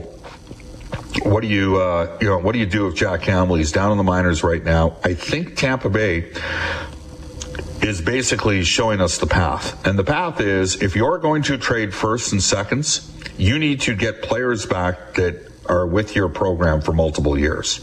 what 1.24 1.42
do 1.42 1.48
you 1.48 1.78
uh, 1.78 2.18
you 2.22 2.28
know 2.28 2.38
what 2.38 2.54
do 2.54 2.60
you 2.60 2.66
do 2.66 2.88
if 2.88 2.96
Jack 2.96 3.24
Campbell? 3.24 3.56
He's 3.56 3.72
down 3.72 3.92
in 3.92 3.98
the 3.98 4.04
minors 4.04 4.44
right 4.44 4.64
now. 4.64 4.98
I 5.04 5.14
think 5.14 5.58
Tampa 5.58 5.90
Bay 5.90 6.32
is 7.82 8.02
basically 8.02 8.64
showing 8.64 9.02
us 9.02 9.18
the 9.18 9.28
path. 9.28 9.86
And 9.86 10.00
the 10.00 10.04
path 10.04 10.40
is 10.40 10.82
if 10.82 10.96
you're 10.96 11.18
going 11.18 11.44
to 11.44 11.58
trade 11.58 11.94
firsts 11.94 12.32
and 12.32 12.42
seconds, 12.42 13.12
you 13.38 13.60
need 13.60 13.82
to 13.82 13.96
get 13.96 14.22
players 14.22 14.66
back 14.66 15.16
that 15.16 15.55
are 15.68 15.86
with 15.88 16.16
your 16.16 16.30
program 16.30 16.82
for 16.82 16.94
multiple 16.94 17.38
years. 17.38 17.80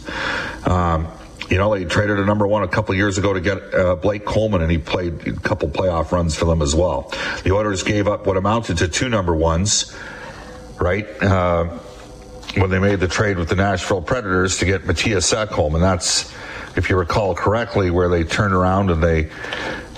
Um, 0.66 1.08
you 1.48 1.58
know, 1.58 1.74
they 1.74 1.84
traded 1.84 2.18
a 2.18 2.24
number 2.24 2.46
one 2.46 2.62
a 2.62 2.68
couple 2.68 2.94
years 2.94 3.18
ago 3.18 3.32
to 3.32 3.40
get 3.40 3.74
uh, 3.74 3.96
Blake 3.96 4.24
Coleman, 4.24 4.62
and 4.62 4.70
he 4.70 4.78
played 4.78 5.26
a 5.26 5.32
couple 5.32 5.68
playoff 5.68 6.10
runs 6.10 6.34
for 6.34 6.46
them 6.46 6.62
as 6.62 6.74
well. 6.74 7.12
The 7.44 7.52
Oilers 7.52 7.82
gave 7.82 8.08
up 8.08 8.26
what 8.26 8.36
amounted 8.36 8.78
to 8.78 8.88
two 8.88 9.08
number 9.08 9.34
ones, 9.36 9.94
right? 10.80 11.06
Uh, 11.22 11.64
when 12.56 12.70
they 12.70 12.78
made 12.78 13.00
the 13.00 13.08
trade 13.08 13.38
with 13.38 13.48
the 13.48 13.56
Nashville 13.56 14.02
Predators 14.02 14.58
to 14.58 14.64
get 14.64 14.82
Mattias 14.82 15.34
Ekholm, 15.34 15.74
and 15.74 15.82
that's 15.82 16.32
if 16.76 16.90
you 16.90 16.96
recall 16.96 17.34
correctly, 17.34 17.90
where 17.90 18.08
they 18.08 18.24
turned 18.24 18.54
around 18.54 18.90
and 18.90 19.02
they 19.02 19.30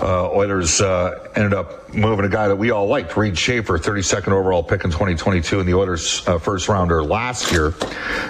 uh, 0.01 0.29
Oilers 0.31 0.81
uh, 0.81 1.29
ended 1.35 1.53
up 1.53 1.93
moving 1.93 2.25
a 2.25 2.29
guy 2.29 2.49
that 2.49 2.55
we 2.55 2.71
all 2.71 2.87
liked, 2.87 3.15
Reid 3.15 3.37
Schaefer, 3.37 3.77
32nd 3.77 4.33
overall 4.33 4.61
pick 4.61 4.83
in 4.83 4.91
2022, 4.91 5.59
and 5.59 5.69
the 5.69 5.73
Oilers' 5.73 6.27
uh, 6.27 6.37
first 6.37 6.67
rounder 6.67 7.01
last 7.01 7.51
year 7.51 7.73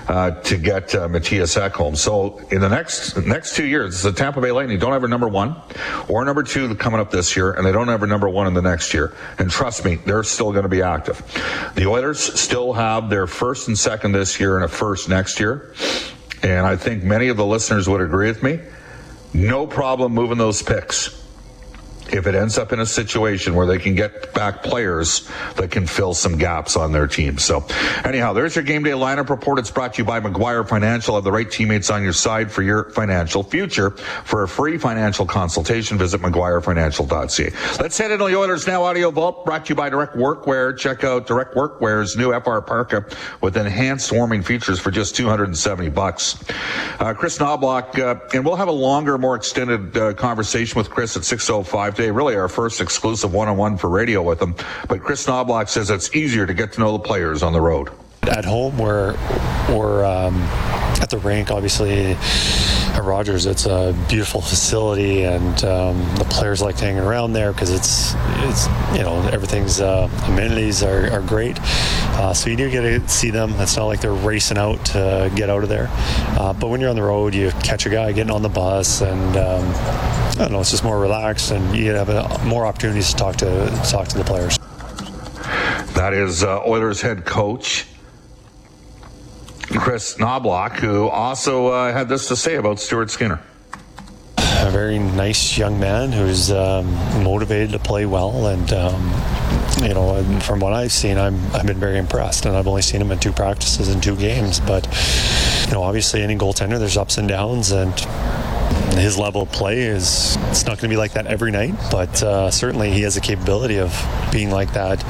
uh, 0.07 0.31
to 0.41 0.57
get 0.57 0.93
uh, 0.93 1.07
Mattias 1.07 1.59
Ekholm. 1.59 1.97
So 1.97 2.37
in 2.51 2.61
the 2.61 2.69
next 2.69 3.17
next 3.17 3.55
two 3.55 3.65
years, 3.65 4.03
the 4.03 4.11
Tampa 4.11 4.41
Bay 4.41 4.51
Lightning 4.51 4.77
don't 4.77 4.91
have 4.91 5.03
a 5.03 5.07
number 5.07 5.27
one 5.27 5.55
or 6.07 6.23
number 6.23 6.43
two 6.43 6.75
coming 6.75 6.99
up 6.99 7.09
this 7.09 7.35
year, 7.35 7.53
and 7.53 7.65
they 7.65 7.71
don't 7.71 7.87
have 7.87 8.03
a 8.03 8.07
number 8.07 8.29
one 8.29 8.45
in 8.45 8.53
the 8.53 8.61
next 8.61 8.93
year. 8.93 9.15
And 9.39 9.49
trust 9.49 9.83
me, 9.85 9.95
they're 9.95 10.23
still 10.23 10.51
going 10.51 10.63
to 10.63 10.69
be 10.69 10.83
active. 10.83 11.17
The 11.75 11.87
Oilers 11.87 12.39
still 12.39 12.73
have 12.73 13.09
their 13.09 13.25
first 13.25 13.67
and 13.67 13.77
second 13.77 14.11
this 14.11 14.39
year 14.39 14.55
and 14.55 14.65
a 14.65 14.67
first 14.67 15.09
next 15.09 15.39
year. 15.39 15.73
And 16.45 16.67
I 16.67 16.75
think 16.75 17.03
many 17.03 17.29
of 17.29 17.37
the 17.37 17.45
listeners 17.45 17.89
would 17.89 18.01
agree 18.01 18.27
with 18.27 18.43
me. 18.43 18.59
No 19.33 19.65
problem 19.65 20.13
moving 20.13 20.37
those 20.37 20.61
picks 20.61 21.24
if 22.15 22.27
it 22.27 22.35
ends 22.35 22.57
up 22.57 22.71
in 22.71 22.79
a 22.79 22.85
situation 22.85 23.55
where 23.55 23.65
they 23.65 23.77
can 23.77 23.95
get 23.95 24.33
back 24.33 24.63
players 24.63 25.29
that 25.55 25.71
can 25.71 25.85
fill 25.87 26.13
some 26.13 26.37
gaps 26.37 26.75
on 26.75 26.91
their 26.91 27.07
team. 27.07 27.37
So, 27.37 27.65
anyhow, 28.03 28.33
there's 28.33 28.55
your 28.55 28.63
game 28.63 28.83
day 28.83 28.91
lineup 28.91 29.29
report. 29.29 29.59
It's 29.59 29.71
brought 29.71 29.95
to 29.95 30.01
you 30.01 30.05
by 30.05 30.19
McGuire 30.19 30.67
Financial. 30.67 31.15
Have 31.15 31.23
the 31.23 31.31
right 31.31 31.49
teammates 31.49 31.89
on 31.89 32.03
your 32.03 32.13
side 32.13 32.51
for 32.51 32.61
your 32.61 32.89
financial 32.91 33.43
future. 33.43 33.91
For 33.91 34.43
a 34.43 34.47
free 34.47 34.77
financial 34.77 35.25
consultation, 35.25 35.97
visit 35.97 36.21
McGuireFinancial.ca. 36.21 37.51
Let's 37.81 37.97
head 37.97 38.11
into 38.11 38.25
the 38.25 38.37
Oilers 38.37 38.67
Now 38.67 38.83
Audio 38.83 39.11
Vault, 39.11 39.45
brought 39.45 39.65
to 39.65 39.69
you 39.69 39.75
by 39.75 39.89
Direct 39.89 40.15
Workwear. 40.15 40.77
Check 40.77 41.03
out 41.03 41.27
Direct 41.27 41.55
Workwear's 41.55 42.15
new 42.15 42.31
FR 42.39 42.59
Parka 42.59 43.05
with 43.41 43.57
enhanced 43.57 44.11
warming 44.11 44.41
features 44.41 44.79
for 44.79 44.91
just 44.91 45.15
270 45.15 45.89
bucks. 45.89 46.43
Uh, 46.99 47.13
Kris 47.13 47.37
Knoblauch, 47.37 47.99
uh, 47.99 48.19
and 48.33 48.45
we'll 48.45 48.55
have 48.55 48.67
a 48.67 48.71
longer, 48.71 49.17
more 49.17 49.35
extended 49.35 49.95
uh, 49.97 50.13
conversation 50.13 50.77
with 50.77 50.89
Kris 50.89 51.15
at 51.17 51.23
605 51.23 51.95
today, 51.95 52.04
really 52.11 52.35
our 52.35 52.47
first 52.47 52.81
exclusive 52.81 53.33
one-on-one 53.33 53.77
for 53.77 53.89
radio 53.89 54.21
with 54.21 54.41
him. 54.41 54.55
But 54.87 55.01
Kris 55.01 55.25
Knoblauch 55.25 55.69
says 55.69 55.89
it's 55.89 56.15
easier 56.15 56.45
to 56.45 56.53
get 56.53 56.73
to 56.73 56.79
know 56.79 56.93
the 56.93 57.03
players 57.03 57.43
on 57.43 57.53
the 57.53 57.61
road. 57.61 57.89
At 58.23 58.45
home, 58.45 58.77
we're, 58.77 59.13
we're 59.69 60.03
um, 60.03 60.35
at 61.01 61.09
the 61.09 61.19
rink, 61.19 61.51
obviously 61.51 62.17
at 62.95 63.03
Rogers, 63.03 63.45
it's 63.45 63.65
a 63.65 63.93
beautiful 64.07 64.39
facility, 64.39 65.23
and 65.23 65.63
um, 65.65 65.97
the 66.15 66.25
players 66.29 66.61
like 66.61 66.79
hanging 66.79 67.03
around 67.03 67.33
there 67.33 67.51
because 67.51 67.69
it's 67.69 68.13
it's 68.47 68.67
you 68.95 69.03
know 69.03 69.21
everything's 69.33 69.81
uh, 69.81 70.09
amenities 70.27 70.81
are, 70.81 71.11
are 71.11 71.21
great. 71.21 71.59
Uh, 71.61 72.33
so 72.33 72.49
you 72.49 72.55
do 72.55 72.71
get 72.71 72.81
to 72.81 73.07
see 73.09 73.31
them. 73.31 73.51
It's 73.57 73.75
not 73.75 73.85
like 73.85 73.99
they're 73.99 74.13
racing 74.13 74.57
out 74.57 74.83
to 74.87 75.29
get 75.35 75.49
out 75.49 75.63
of 75.63 75.69
there. 75.69 75.89
Uh, 76.39 76.53
but 76.53 76.69
when 76.69 76.79
you're 76.79 76.89
on 76.89 76.95
the 76.95 77.03
road, 77.03 77.35
you 77.35 77.51
catch 77.63 77.85
a 77.85 77.89
guy 77.89 78.13
getting 78.13 78.31
on 78.31 78.41
the 78.41 78.49
bus, 78.49 79.01
and 79.01 79.35
um, 79.35 80.24
I 80.35 80.39
don't 80.39 80.51
know, 80.51 80.59
it's 80.59 80.71
just 80.71 80.83
more 80.83 80.99
relaxed, 80.99 81.51
and 81.51 81.75
you 81.75 81.91
have 81.91 82.09
a, 82.09 82.43
more 82.43 82.65
opportunities 82.65 83.11
to 83.11 83.15
talk 83.15 83.35
to 83.37 83.81
talk 83.89 84.07
to 84.09 84.17
the 84.17 84.23
players. 84.23 84.57
That 85.95 86.11
is 86.13 86.43
uh, 86.43 86.61
Oilers 86.65 87.01
head 87.01 87.23
coach 87.25 87.87
Kris 89.77 90.15
Knoblauch, 90.15 90.73
who 90.73 91.07
also 91.07 91.67
uh, 91.67 91.93
had 91.93 92.09
this 92.09 92.27
to 92.27 92.35
say 92.35 92.55
about 92.55 92.79
Stuart 92.79 93.09
Skinner. 93.09 93.41
A 94.37 94.71
very 94.71 94.99
nice 94.99 95.57
young 95.57 95.79
man 95.79 96.11
who's 96.11 96.51
um, 96.51 96.91
motivated 97.23 97.71
to 97.71 97.79
play 97.79 98.05
well, 98.05 98.47
and 98.47 98.73
um, 98.73 99.13
you 99.81 99.93
know, 99.93 100.23
from 100.41 100.59
what 100.59 100.73
I've 100.73 100.91
seen, 100.91 101.17
I'm 101.17 101.39
I've 101.53 101.65
been 101.65 101.79
very 101.79 101.97
impressed, 101.97 102.45
and 102.45 102.55
I've 102.55 102.67
only 102.67 102.81
seen 102.81 103.01
him 103.01 103.11
in 103.11 103.19
two 103.19 103.31
practices 103.31 103.89
in 103.89 104.01
two 104.01 104.15
games. 104.15 104.59
But 104.59 104.85
you 105.67 105.73
know, 105.73 105.83
obviously, 105.83 106.21
any 106.21 106.35
goaltender, 106.35 106.79
there's 106.79 106.97
ups 106.97 107.17
and 107.17 107.27
downs, 107.27 107.71
and 107.71 107.93
his 108.97 109.17
level 109.17 109.43
of 109.43 109.51
play 109.51 109.81
is 109.81 110.37
it's 110.49 110.65
not 110.65 110.77
going 110.77 110.89
to 110.89 110.89
be 110.89 110.97
like 110.97 111.13
that 111.13 111.27
every 111.27 111.51
night, 111.51 111.75
but 111.91 112.21
uh, 112.23 112.51
certainly 112.51 112.91
he 112.91 113.01
has 113.01 113.15
the 113.15 113.21
capability 113.21 113.79
of 113.79 113.93
being 114.31 114.49
like 114.49 114.73
that 114.73 115.03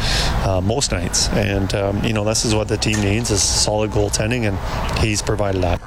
uh, 0.46 0.62
most 0.62 0.92
nights. 0.92 1.30
And 1.30 1.74
um, 1.76 2.04
you 2.04 2.14
know, 2.14 2.24
this 2.24 2.46
is 2.46 2.56
what 2.56 2.68
the 2.68 2.78
team 2.78 3.00
needs: 3.02 3.32
is 3.32 3.42
solid 3.42 3.92
goaltending, 3.92 4.48
and 4.48 5.00
he's 5.00 5.22
provided 5.22 5.62
that. 5.64 5.82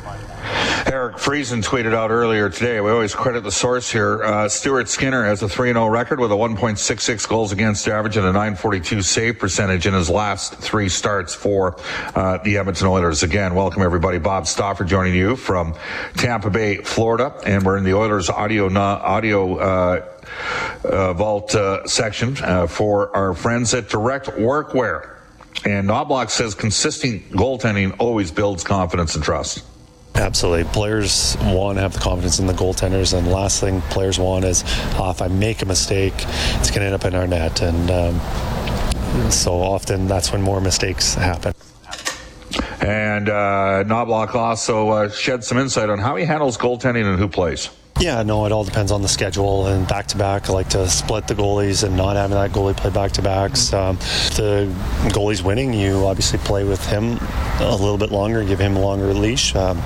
Friesen 1.18 1.64
tweeted 1.64 1.94
out 1.94 2.10
earlier 2.12 2.48
today. 2.48 2.80
We 2.80 2.92
always 2.92 3.12
credit 3.12 3.42
the 3.42 3.50
source 3.50 3.90
here. 3.90 4.22
Uh, 4.22 4.48
Stuart 4.48 4.88
Skinner 4.88 5.24
has 5.24 5.42
a 5.42 5.48
3 5.48 5.72
0 5.72 5.88
record 5.88 6.20
with 6.20 6.30
a 6.30 6.34
1.66 6.36 7.28
goals 7.28 7.50
against 7.50 7.88
average 7.88 8.16
and 8.16 8.24
a 8.24 8.32
942 8.32 9.02
save 9.02 9.38
percentage 9.38 9.86
in 9.86 9.94
his 9.94 10.08
last 10.08 10.54
three 10.54 10.88
starts 10.88 11.34
for 11.34 11.76
uh, 12.14 12.38
the 12.44 12.56
Edmonton 12.56 12.86
Oilers. 12.86 13.24
Again, 13.24 13.56
welcome 13.56 13.82
everybody. 13.82 14.18
Bob 14.18 14.46
Stauffer 14.46 14.84
joining 14.84 15.14
you 15.14 15.34
from 15.34 15.74
Tampa 16.16 16.50
Bay, 16.50 16.76
Florida. 16.76 17.34
And 17.44 17.64
we're 17.64 17.76
in 17.76 17.84
the 17.84 17.94
Oilers 17.94 18.30
audio, 18.30 18.72
audio, 18.72 19.56
uh, 19.56 20.08
uh, 20.84 21.12
vault 21.14 21.52
uh, 21.54 21.84
section 21.86 22.36
uh, 22.44 22.68
for 22.68 23.14
our 23.16 23.34
friends 23.34 23.74
at 23.74 23.88
Direct 23.88 24.28
Workwear. 24.28 25.16
And 25.64 25.88
Knoblauch 25.88 26.30
says 26.30 26.54
consistent 26.54 27.30
goaltending 27.32 27.96
always 27.98 28.30
builds 28.30 28.62
confidence 28.62 29.16
and 29.16 29.24
trust. 29.24 29.64
Absolutely. 30.14 30.64
Players 30.72 31.36
want 31.42 31.78
to 31.78 31.82
have 31.82 31.92
the 31.92 32.00
confidence 32.00 32.38
in 32.38 32.46
the 32.46 32.52
goaltenders, 32.52 33.16
and 33.16 33.30
last 33.30 33.60
thing 33.60 33.80
players 33.82 34.18
want 34.18 34.44
is 34.44 34.64
oh, 34.98 35.10
if 35.10 35.22
I 35.22 35.28
make 35.28 35.62
a 35.62 35.66
mistake, 35.66 36.14
it's 36.16 36.70
going 36.70 36.80
to 36.80 36.86
end 36.86 36.94
up 36.94 37.04
in 37.04 37.14
our 37.14 37.26
net. 37.26 37.62
And 37.62 37.90
um, 37.90 39.30
so 39.30 39.54
often 39.54 40.06
that's 40.06 40.32
when 40.32 40.42
more 40.42 40.60
mistakes 40.60 41.14
happen. 41.14 41.54
And 42.80 43.28
uh, 43.28 43.84
Knoblauch 43.86 44.34
also 44.34 44.88
uh, 44.90 45.10
shed 45.10 45.44
some 45.44 45.58
insight 45.58 45.90
on 45.90 45.98
how 45.98 46.16
he 46.16 46.24
handles 46.24 46.56
goaltending 46.56 47.04
and 47.04 47.18
who 47.18 47.28
plays. 47.28 47.70
Yeah, 48.00 48.22
no, 48.22 48.46
it 48.46 48.52
all 48.52 48.62
depends 48.62 48.92
on 48.92 49.02
the 49.02 49.08
schedule 49.08 49.66
and 49.66 49.86
back 49.88 50.06
to 50.08 50.16
back. 50.16 50.48
I 50.48 50.52
like 50.52 50.68
to 50.70 50.88
split 50.88 51.26
the 51.26 51.34
goalies 51.34 51.82
and 51.82 51.96
not 51.96 52.14
having 52.14 52.36
that 52.36 52.52
goalie 52.52 52.76
play 52.76 52.90
back 52.90 53.10
to 53.12 53.22
backs. 53.22 53.72
Um, 53.72 53.96
the 54.36 54.72
goalie's 55.08 55.42
winning, 55.42 55.72
you 55.72 56.06
obviously 56.06 56.38
play 56.38 56.62
with 56.62 56.84
him 56.86 57.18
a 57.60 57.76
little 57.76 57.98
bit 57.98 58.12
longer, 58.12 58.44
give 58.44 58.60
him 58.60 58.76
a 58.76 58.80
longer 58.80 59.12
leash. 59.12 59.54
Um, 59.56 59.78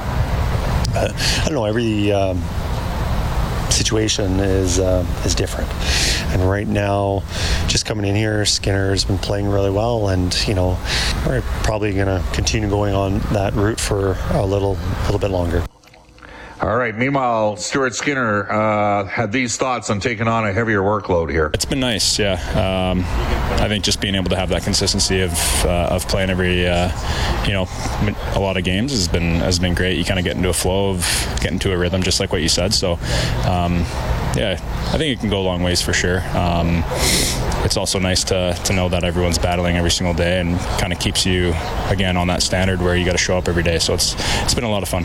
I 0.94 1.42
don't 1.46 1.54
know, 1.54 1.64
every. 1.64 2.12
Um, 2.12 2.42
situation 3.72 4.38
is 4.38 4.78
uh, 4.78 5.04
is 5.24 5.34
different. 5.34 5.70
And 6.32 6.48
right 6.48 6.66
now, 6.66 7.22
just 7.66 7.86
coming 7.86 8.04
in 8.04 8.14
here, 8.14 8.44
Skinner 8.44 8.90
has 8.90 9.04
been 9.04 9.18
playing 9.18 9.48
really 9.48 9.70
well, 9.70 10.08
and 10.08 10.32
you 10.46 10.54
know, 10.54 10.78
we're 11.26 11.40
probably 11.62 11.92
going 11.94 12.06
to 12.06 12.22
continue 12.32 12.68
going 12.68 12.94
on 12.94 13.20
that 13.32 13.54
route 13.54 13.80
for 13.80 14.18
a 14.30 14.44
little 14.44 14.74
little 15.06 15.18
bit 15.18 15.30
longer. 15.30 15.64
All 16.62 16.76
right. 16.76 16.96
Meanwhile, 16.96 17.56
Stuart 17.56 17.92
Skinner 17.92 18.48
uh, 18.48 19.04
had 19.06 19.32
these 19.32 19.56
thoughts 19.56 19.90
on 19.90 19.98
taking 19.98 20.28
on 20.28 20.46
a 20.46 20.52
heavier 20.52 20.80
workload 20.80 21.28
here. 21.28 21.50
It's 21.52 21.64
been 21.64 21.80
nice, 21.80 22.20
yeah. 22.20 22.34
Um, 22.52 23.00
I 23.60 23.66
think 23.66 23.82
just 23.82 24.00
being 24.00 24.14
able 24.14 24.30
to 24.30 24.36
have 24.36 24.48
that 24.50 24.62
consistency 24.62 25.22
of 25.22 25.32
uh, 25.64 25.88
of 25.90 26.06
playing 26.06 26.30
every, 26.30 26.68
uh, 26.68 26.92
you 27.44 27.52
know, 27.52 27.66
a 28.34 28.38
lot 28.38 28.56
of 28.56 28.62
games 28.62 28.92
has 28.92 29.08
been 29.08 29.40
has 29.40 29.58
been 29.58 29.74
great. 29.74 29.98
You 29.98 30.04
kind 30.04 30.20
of 30.20 30.24
get 30.24 30.36
into 30.36 30.50
a 30.50 30.52
flow 30.52 30.90
of 30.90 31.00
getting 31.40 31.58
to 31.60 31.72
a 31.72 31.76
rhythm, 31.76 32.00
just 32.00 32.20
like 32.20 32.30
what 32.30 32.42
you 32.42 32.48
said. 32.48 32.72
So, 32.72 32.92
um, 33.44 33.80
yeah, 34.36 34.56
I 34.92 34.98
think 34.98 35.16
it 35.16 35.18
can 35.18 35.30
go 35.30 35.40
a 35.40 35.42
long 35.42 35.64
ways 35.64 35.82
for 35.82 35.92
sure. 35.92 36.20
Um, 36.36 36.84
it's 37.64 37.76
also 37.76 37.98
nice 37.98 38.22
to 38.24 38.56
to 38.66 38.72
know 38.72 38.88
that 38.88 39.02
everyone's 39.02 39.38
battling 39.38 39.76
every 39.76 39.90
single 39.90 40.14
day 40.14 40.38
and 40.38 40.60
kind 40.78 40.92
of 40.92 41.00
keeps 41.00 41.26
you 41.26 41.54
again 41.88 42.16
on 42.16 42.28
that 42.28 42.40
standard 42.40 42.80
where 42.80 42.94
you 42.94 43.04
got 43.04 43.12
to 43.12 43.18
show 43.18 43.36
up 43.36 43.48
every 43.48 43.64
day. 43.64 43.80
So 43.80 43.94
it's 43.94 44.14
it's 44.44 44.54
been 44.54 44.62
a 44.62 44.70
lot 44.70 44.84
of 44.84 44.88
fun. 44.88 45.04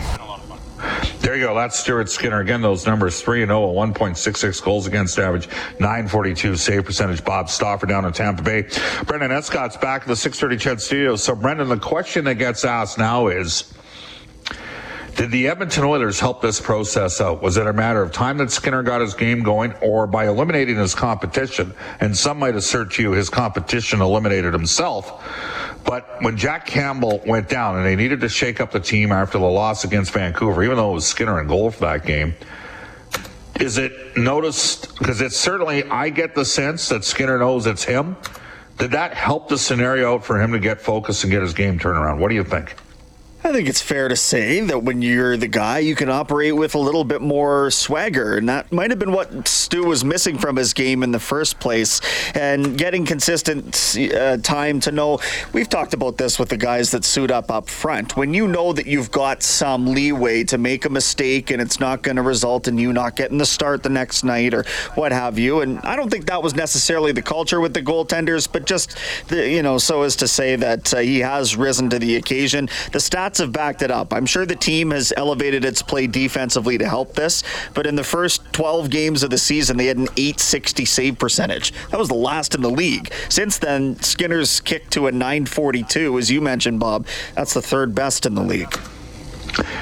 There 1.20 1.34
you 1.34 1.46
go. 1.46 1.54
That's 1.54 1.78
Stuart 1.78 2.08
Skinner. 2.08 2.40
Again, 2.40 2.62
those 2.62 2.86
numbers 2.86 3.20
3 3.20 3.42
and 3.42 3.50
0, 3.50 3.72
1.66 3.72 4.62
goals 4.62 4.86
against 4.86 5.18
average, 5.18 5.48
942 5.80 6.56
save 6.56 6.84
percentage. 6.84 7.24
Bob 7.24 7.50
Stauffer 7.50 7.86
down 7.86 8.04
in 8.04 8.12
Tampa 8.12 8.42
Bay. 8.42 8.68
Brendan 9.04 9.32
Escott's 9.32 9.76
back 9.76 10.02
in 10.02 10.08
the 10.08 10.16
630 10.16 10.56
CHED 10.56 10.80
studios. 10.80 11.22
So, 11.22 11.34
Brendan, 11.34 11.68
the 11.68 11.76
question 11.76 12.24
that 12.26 12.36
gets 12.36 12.64
asked 12.64 12.98
now 12.98 13.26
is 13.26 13.74
did 15.18 15.32
the 15.32 15.48
Edmonton 15.48 15.82
Oilers 15.82 16.20
help 16.20 16.40
this 16.40 16.60
process 16.60 17.20
out? 17.20 17.42
Was 17.42 17.56
it 17.56 17.66
a 17.66 17.72
matter 17.72 18.00
of 18.00 18.12
time 18.12 18.38
that 18.38 18.52
Skinner 18.52 18.84
got 18.84 19.00
his 19.00 19.14
game 19.14 19.42
going, 19.42 19.72
or 19.82 20.06
by 20.06 20.28
eliminating 20.28 20.76
his 20.76 20.94
competition? 20.94 21.74
And 21.98 22.16
some 22.16 22.38
might 22.38 22.54
assert 22.54 22.92
to 22.92 23.02
you 23.02 23.10
his 23.10 23.28
competition 23.28 24.00
eliminated 24.00 24.52
himself. 24.52 25.24
But 25.88 26.20
when 26.20 26.36
Jack 26.36 26.66
Campbell 26.66 27.22
went 27.26 27.48
down 27.48 27.76
and 27.76 27.86
they 27.86 27.96
needed 27.96 28.20
to 28.20 28.28
shake 28.28 28.60
up 28.60 28.72
the 28.72 28.78
team 28.78 29.10
after 29.10 29.38
the 29.38 29.46
loss 29.46 29.84
against 29.84 30.10
Vancouver, 30.10 30.62
even 30.62 30.76
though 30.76 30.90
it 30.90 30.94
was 30.94 31.06
Skinner 31.06 31.40
in 31.40 31.46
goal 31.46 31.70
for 31.70 31.86
that 31.86 32.04
game, 32.04 32.34
is 33.58 33.78
it 33.78 34.14
noticed? 34.14 34.98
Because 34.98 35.22
it's 35.22 35.38
certainly, 35.38 35.84
I 35.84 36.10
get 36.10 36.34
the 36.34 36.44
sense 36.44 36.90
that 36.90 37.04
Skinner 37.04 37.38
knows 37.38 37.66
it's 37.66 37.84
him. 37.84 38.18
Did 38.76 38.90
that 38.90 39.14
help 39.14 39.48
the 39.48 39.56
scenario 39.56 40.18
for 40.18 40.38
him 40.38 40.52
to 40.52 40.58
get 40.58 40.78
focused 40.78 41.24
and 41.24 41.30
get 41.30 41.40
his 41.40 41.54
game 41.54 41.78
turned 41.78 41.96
around? 41.96 42.20
What 42.20 42.28
do 42.28 42.34
you 42.34 42.44
think? 42.44 42.76
I 43.48 43.52
think 43.52 43.66
it's 43.66 43.80
fair 43.80 44.08
to 44.08 44.16
say 44.16 44.60
that 44.60 44.82
when 44.82 45.00
you're 45.00 45.38
the 45.38 45.48
guy, 45.48 45.78
you 45.78 45.94
can 45.94 46.10
operate 46.10 46.54
with 46.54 46.74
a 46.74 46.78
little 46.78 47.02
bit 47.02 47.22
more 47.22 47.70
swagger. 47.70 48.36
And 48.36 48.46
that 48.50 48.70
might 48.70 48.90
have 48.90 48.98
been 48.98 49.10
what 49.10 49.48
Stu 49.48 49.86
was 49.86 50.04
missing 50.04 50.36
from 50.36 50.56
his 50.56 50.74
game 50.74 51.02
in 51.02 51.12
the 51.12 51.18
first 51.18 51.58
place. 51.58 52.02
And 52.34 52.76
getting 52.76 53.06
consistent 53.06 53.96
uh, 54.14 54.36
time 54.36 54.80
to 54.80 54.92
know. 54.92 55.20
We've 55.54 55.68
talked 55.68 55.94
about 55.94 56.18
this 56.18 56.38
with 56.38 56.50
the 56.50 56.58
guys 56.58 56.90
that 56.90 57.06
suit 57.06 57.30
up 57.30 57.50
up 57.50 57.70
front. 57.70 58.18
When 58.18 58.34
you 58.34 58.46
know 58.46 58.74
that 58.74 58.86
you've 58.86 59.10
got 59.10 59.42
some 59.42 59.86
leeway 59.86 60.44
to 60.44 60.58
make 60.58 60.84
a 60.84 60.90
mistake 60.90 61.50
and 61.50 61.62
it's 61.62 61.80
not 61.80 62.02
going 62.02 62.16
to 62.16 62.22
result 62.22 62.68
in 62.68 62.76
you 62.76 62.92
not 62.92 63.16
getting 63.16 63.38
the 63.38 63.46
start 63.46 63.82
the 63.82 63.88
next 63.88 64.24
night 64.24 64.52
or 64.52 64.64
what 64.94 65.10
have 65.10 65.38
you. 65.38 65.62
And 65.62 65.78
I 65.78 65.96
don't 65.96 66.10
think 66.10 66.26
that 66.26 66.42
was 66.42 66.54
necessarily 66.54 67.12
the 67.12 67.22
culture 67.22 67.60
with 67.60 67.72
the 67.72 67.82
goaltenders, 67.82 68.46
but 68.50 68.66
just, 68.66 68.98
the, 69.28 69.48
you 69.48 69.62
know, 69.62 69.78
so 69.78 70.02
as 70.02 70.16
to 70.16 70.28
say 70.28 70.54
that 70.56 70.92
uh, 70.92 70.98
he 70.98 71.20
has 71.20 71.56
risen 71.56 71.88
to 71.88 71.98
the 71.98 72.16
occasion. 72.16 72.66
The 72.92 72.98
stats 72.98 73.37
have 73.38 73.52
backed 73.52 73.82
it 73.82 73.90
up. 73.90 74.12
I'm 74.12 74.26
sure 74.26 74.46
the 74.46 74.56
team 74.56 74.90
has 74.90 75.12
elevated 75.16 75.64
its 75.64 75.82
play 75.82 76.06
defensively 76.06 76.78
to 76.78 76.88
help 76.88 77.14
this, 77.14 77.42
but 77.74 77.86
in 77.86 77.96
the 77.96 78.04
first 78.04 78.42
12 78.52 78.90
games 78.90 79.22
of 79.22 79.30
the 79.30 79.38
season, 79.38 79.76
they 79.76 79.86
had 79.86 79.96
an 79.96 80.08
860 80.16 80.84
save 80.84 81.18
percentage. 81.18 81.72
That 81.90 81.98
was 81.98 82.08
the 82.08 82.14
last 82.14 82.54
in 82.54 82.62
the 82.62 82.70
league. 82.70 83.12
Since 83.28 83.58
then, 83.58 84.00
Skinner's 84.00 84.60
kicked 84.60 84.92
to 84.92 85.06
a 85.06 85.12
942, 85.12 86.18
as 86.18 86.30
you 86.30 86.40
mentioned, 86.40 86.80
Bob. 86.80 87.06
That's 87.34 87.54
the 87.54 87.62
third 87.62 87.94
best 87.94 88.26
in 88.26 88.34
the 88.34 88.42
league. 88.42 88.78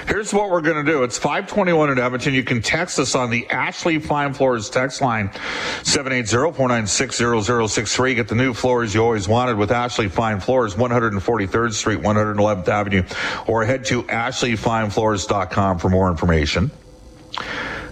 Here's 0.07 0.33
what 0.33 0.51
we're 0.51 0.61
going 0.61 0.85
to 0.85 0.91
do. 0.91 1.03
It's 1.03 1.19
521 1.19 1.91
in 1.91 1.99
Edmonton. 1.99 2.35
You 2.35 2.45
can 2.45 2.63
text 2.63 2.99
us 2.99 3.15
on 3.15 3.31
the 3.31 3.49
Ashley 3.51 3.99
Fine 3.99 4.35
Floors 4.35 4.69
text 4.71 5.01
line, 5.01 5.31
780-496-0063. 5.83 8.15
Get 8.15 8.29
the 8.29 8.35
new 8.35 8.53
floors 8.55 8.95
you 8.95 9.03
always 9.03 9.27
wanted 9.29 9.57
with 9.57 9.73
Ashley 9.73 10.09
Fine 10.09 10.41
Floors, 10.41 10.75
143rd 10.75 11.73
Street, 11.73 12.01
111th 12.01 12.69
Avenue, 12.69 13.03
or 13.47 13.65
head 13.65 13.85
to 13.87 14.03
ashleyfinefloors.com 14.05 15.79
for 15.79 15.89
more 15.89 16.11
information. 16.11 16.71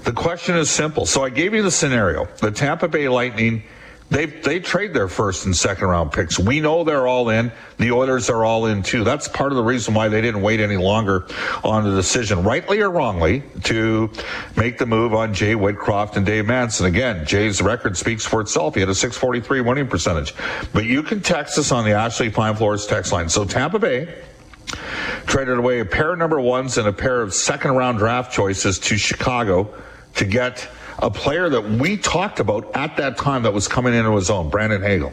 The 0.04 0.12
question 0.12 0.56
is 0.56 0.70
simple. 0.70 1.06
So 1.06 1.24
I 1.24 1.30
gave 1.30 1.54
you 1.54 1.62
the 1.62 1.70
scenario. 1.70 2.26
The 2.40 2.50
Tampa 2.50 2.88
Bay 2.88 3.08
Lightning 3.08 3.62
they 4.10 4.26
they 4.26 4.60
trade 4.60 4.92
their 4.92 5.08
first 5.08 5.46
and 5.46 5.56
second 5.56 5.88
round 5.88 6.12
picks. 6.12 6.38
We 6.38 6.60
know 6.60 6.84
they're 6.84 7.06
all 7.06 7.30
in. 7.30 7.50
The 7.78 7.90
Oilers 7.90 8.28
are 8.28 8.44
all 8.44 8.66
in 8.66 8.82
too. 8.82 9.02
That's 9.02 9.28
part 9.28 9.50
of 9.50 9.56
the 9.56 9.64
reason 9.64 9.94
why 9.94 10.08
they 10.08 10.20
didn't 10.20 10.42
wait 10.42 10.60
any 10.60 10.76
longer 10.76 11.26
on 11.64 11.84
the 11.84 11.90
decision, 11.90 12.44
rightly 12.44 12.80
or 12.80 12.90
wrongly, 12.90 13.42
to 13.64 14.10
make 14.56 14.78
the 14.78 14.86
move 14.86 15.14
on 15.14 15.32
Jay 15.32 15.54
Woodcroft 15.54 16.16
and 16.16 16.26
Dave 16.26 16.46
Manson. 16.46 16.86
Again, 16.86 17.24
Jay's 17.24 17.62
record 17.62 17.96
speaks 17.96 18.24
for 18.24 18.40
itself. 18.40 18.74
He 18.74 18.80
had 18.80 18.90
a 18.90 18.94
643 18.94 19.62
winning 19.62 19.88
percentage. 19.88 20.34
But 20.72 20.84
you 20.84 21.02
can 21.02 21.20
text 21.20 21.58
us 21.58 21.72
on 21.72 21.84
the 21.84 21.92
Ashley 21.92 22.30
Fine 22.30 22.56
Floors 22.56 22.86
text 22.86 23.10
line. 23.10 23.28
So 23.28 23.44
Tampa 23.44 23.78
Bay 23.78 24.14
traded 25.26 25.58
away 25.58 25.80
a 25.80 25.84
pair 25.84 26.12
of 26.12 26.18
number 26.18 26.40
ones 26.40 26.78
and 26.78 26.86
a 26.86 26.92
pair 26.92 27.22
of 27.22 27.32
second 27.32 27.72
round 27.72 27.98
draft 27.98 28.32
choices 28.32 28.78
to 28.80 28.96
Chicago 28.96 29.74
to 30.16 30.24
get 30.24 30.68
a 31.04 31.10
player 31.10 31.50
that 31.50 31.62
we 31.62 31.98
talked 31.98 32.40
about 32.40 32.74
at 32.74 32.96
that 32.96 33.18
time 33.18 33.42
that 33.42 33.52
was 33.52 33.68
coming 33.68 33.92
into 33.92 34.10
his 34.16 34.30
own, 34.30 34.48
Brandon 34.48 34.80
Hagel. 34.80 35.12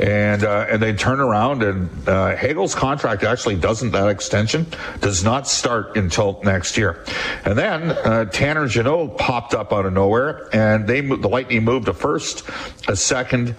And 0.00 0.42
uh, 0.42 0.66
and 0.68 0.82
they 0.82 0.94
turn 0.94 1.20
around 1.20 1.62
and 1.62 2.08
uh, 2.08 2.34
Hagel's 2.34 2.74
contract 2.74 3.22
actually 3.22 3.54
doesn't 3.54 3.92
that 3.92 4.08
extension 4.08 4.66
does 5.00 5.22
not 5.22 5.46
start 5.46 5.96
until 5.96 6.40
next 6.42 6.76
year. 6.76 7.04
And 7.44 7.56
then 7.56 7.92
uh, 7.92 8.24
Tanner 8.24 8.66
Jeannot 8.66 9.16
popped 9.18 9.54
up 9.54 9.72
out 9.72 9.86
of 9.86 9.92
nowhere, 9.92 10.48
and 10.52 10.88
they 10.88 11.00
the 11.02 11.28
Lightning 11.28 11.62
moved 11.62 11.86
a 11.86 11.92
first, 11.92 12.42
a 12.88 12.96
second, 12.96 13.54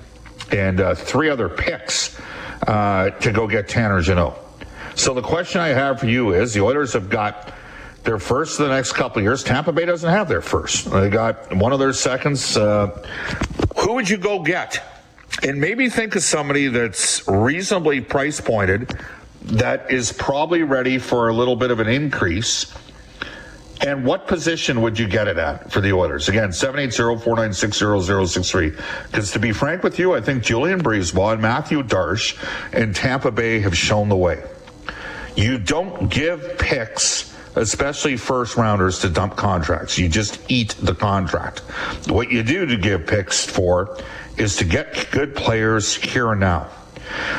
and 0.51 0.81
uh, 0.81 0.95
three 0.95 1.29
other 1.29 1.47
picks 1.47 2.19
uh, 2.67 3.11
to 3.11 3.31
go 3.31 3.47
get 3.47 3.69
Tanner 3.69 4.01
Jeannot. 4.01 4.37
So 4.95 5.13
the 5.13 5.21
question 5.21 5.61
I 5.61 5.69
have 5.69 6.01
for 6.01 6.07
you 6.07 6.33
is: 6.33 6.53
the 6.53 6.61
Oilers 6.61 6.91
have 6.91 7.09
got 7.09 7.53
their 8.03 8.19
first 8.19 8.57
the 8.57 8.67
next 8.67 8.91
couple 8.93 9.21
years. 9.21 9.43
Tampa 9.43 9.71
Bay 9.71 9.85
doesn't 9.85 10.09
have 10.09 10.27
their 10.27 10.41
first. 10.41 10.91
They 10.91 11.09
got 11.09 11.55
one 11.55 11.71
of 11.71 11.79
their 11.79 11.93
seconds. 11.93 12.57
Uh, 12.57 12.87
who 13.77 13.93
would 13.93 14.09
you 14.09 14.17
go 14.17 14.43
get? 14.43 14.83
And 15.41 15.59
maybe 15.59 15.89
think 15.89 16.15
of 16.15 16.23
somebody 16.23 16.67
that's 16.67 17.27
reasonably 17.27 18.01
price 18.01 18.39
pointed 18.39 18.95
that 19.43 19.91
is 19.91 20.13
probably 20.13 20.63
ready 20.63 20.99
for 20.99 21.29
a 21.29 21.33
little 21.33 21.55
bit 21.55 21.71
of 21.71 21.79
an 21.79 21.87
increase. 21.87 22.73
And 23.81 24.05
what 24.05 24.27
position 24.27 24.81
would 24.81 24.97
you 24.97 25.07
get 25.07 25.27
it 25.27 25.37
at 25.37 25.71
for 25.71 25.81
the 25.81 25.91
Oilers? 25.91 26.29
Again, 26.29 26.49
780-496-0063. 26.49 28.81
Because 29.11 29.31
to 29.31 29.39
be 29.39 29.51
frank 29.51 29.83
with 29.83 29.99
you, 29.99 30.13
I 30.13 30.21
think 30.21 30.43
Julien 30.43 30.81
BriseBois 30.81 31.33
and 31.33 31.41
Mathieu 31.41 31.83
Darche 31.83 32.37
in 32.73 32.93
Tampa 32.93 33.31
Bay 33.31 33.59
have 33.59 33.77
shown 33.77 34.07
the 34.07 34.15
way. 34.15 34.41
You 35.35 35.57
don't 35.57 36.09
give 36.09 36.57
picks 36.59 37.32
especially 37.55 38.17
first 38.17 38.57
rounders, 38.57 38.99
to 38.99 39.09
dump 39.09 39.35
contracts. 39.35 39.97
You 39.97 40.09
just 40.09 40.39
eat 40.49 40.75
the 40.81 40.95
contract. 40.95 41.59
What 42.09 42.31
you 42.31 42.43
do 42.43 42.65
to 42.65 42.77
give 42.77 43.07
picks 43.07 43.45
for 43.45 43.97
is 44.37 44.55
to 44.57 44.65
get 44.65 45.09
good 45.11 45.35
players 45.35 45.95
here 45.95 46.31
and 46.31 46.39
now. 46.39 46.69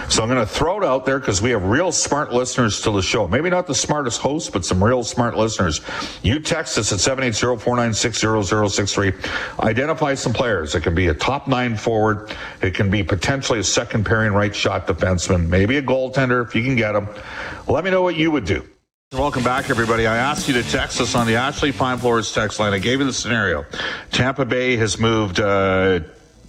So 0.08 0.22
I'm 0.22 0.28
going 0.28 0.40
to 0.40 0.46
throw 0.46 0.80
it 0.80 0.84
out 0.84 1.04
there 1.06 1.18
because 1.18 1.42
we 1.42 1.50
have 1.50 1.64
real 1.64 1.90
smart 1.90 2.32
listeners 2.32 2.80
to 2.82 2.92
the 2.92 3.02
show. 3.02 3.26
Maybe 3.26 3.50
not 3.50 3.66
the 3.66 3.74
smartest 3.74 4.20
host, 4.20 4.52
but 4.52 4.64
some 4.64 4.84
real 4.84 5.02
smart 5.02 5.36
listeners. 5.36 5.80
You 6.22 6.38
text 6.40 6.78
us 6.78 6.92
at 6.92 7.00
780-496-0063. 7.00 9.60
Identify 9.60 10.14
some 10.14 10.32
players. 10.32 10.74
It 10.74 10.82
can 10.82 10.94
be 10.94 11.08
a 11.08 11.14
top 11.14 11.48
nine 11.48 11.76
forward. 11.76 12.32
It 12.62 12.74
can 12.74 12.90
be 12.90 13.02
potentially 13.02 13.58
a 13.58 13.64
second 13.64 14.06
pairing 14.06 14.32
right 14.32 14.54
shot 14.54 14.86
defenseman. 14.86 15.48
Maybe 15.48 15.76
a 15.78 15.82
goaltender 15.82 16.46
if 16.46 16.54
you 16.54 16.62
can 16.62 16.76
get 16.76 16.92
them. 16.92 17.08
Let 17.66 17.84
me 17.84 17.90
know 17.90 18.02
what 18.02 18.16
you 18.16 18.30
would 18.30 18.44
do. 18.44 18.64
Welcome 19.12 19.44
back, 19.44 19.70
everybody. 19.70 20.08
I 20.08 20.16
asked 20.16 20.48
you 20.48 20.54
to 20.54 20.68
text 20.68 21.00
us 21.00 21.14
on 21.14 21.28
the 21.28 21.36
Ashley 21.36 21.70
Fine 21.70 21.98
Floors 21.98 22.32
text 22.32 22.58
line. 22.58 22.72
I 22.72 22.80
gave 22.80 22.98
you 22.98 23.06
the 23.06 23.12
scenario. 23.12 23.64
Tampa 24.10 24.44
Bay 24.44 24.76
has 24.76 24.98
moved 24.98 25.38
uh, 25.38 26.00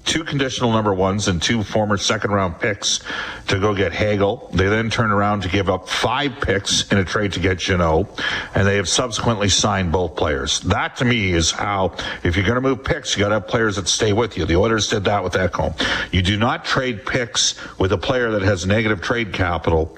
two 0.05 0.23
conditional 0.23 0.71
number 0.71 0.93
ones 0.93 1.27
and 1.27 1.41
two 1.41 1.63
former 1.63 1.97
second 1.97 2.31
round 2.31 2.59
picks 2.59 3.01
to 3.47 3.59
go 3.59 3.75
get 3.75 3.91
Hagel. 3.91 4.49
They 4.53 4.67
then 4.67 4.89
turn 4.89 5.11
around 5.11 5.41
to 5.41 5.49
give 5.49 5.69
up 5.69 5.89
five 5.89 6.39
picks 6.41 6.91
in 6.91 6.97
a 6.97 7.03
trade 7.03 7.33
to 7.33 7.39
get 7.39 7.57
Jeannot, 7.57 8.07
and 8.53 8.67
they 8.67 8.77
have 8.77 8.87
subsequently 8.87 9.49
signed 9.49 9.91
both 9.91 10.15
players. 10.15 10.61
That 10.61 10.95
to 10.97 11.05
me 11.05 11.33
is 11.33 11.51
how, 11.51 11.95
if 12.23 12.35
you're 12.35 12.45
going 12.45 12.55
to 12.55 12.61
move 12.61 12.83
picks, 12.83 13.15
you 13.15 13.23
got 13.23 13.29
to 13.29 13.35
have 13.35 13.47
players 13.47 13.75
that 13.75 13.87
stay 13.87 14.13
with 14.13 14.37
you. 14.37 14.45
The 14.45 14.55
Oilers 14.55 14.87
did 14.87 15.03
that 15.05 15.23
with 15.23 15.33
Ekholm. 15.33 15.75
You 16.13 16.21
do 16.21 16.37
not 16.37 16.65
trade 16.65 17.05
picks 17.05 17.55
with 17.79 17.91
a 17.91 17.97
player 17.97 18.31
that 18.31 18.43
has 18.43 18.65
negative 18.65 19.01
trade 19.01 19.33
capital, 19.33 19.97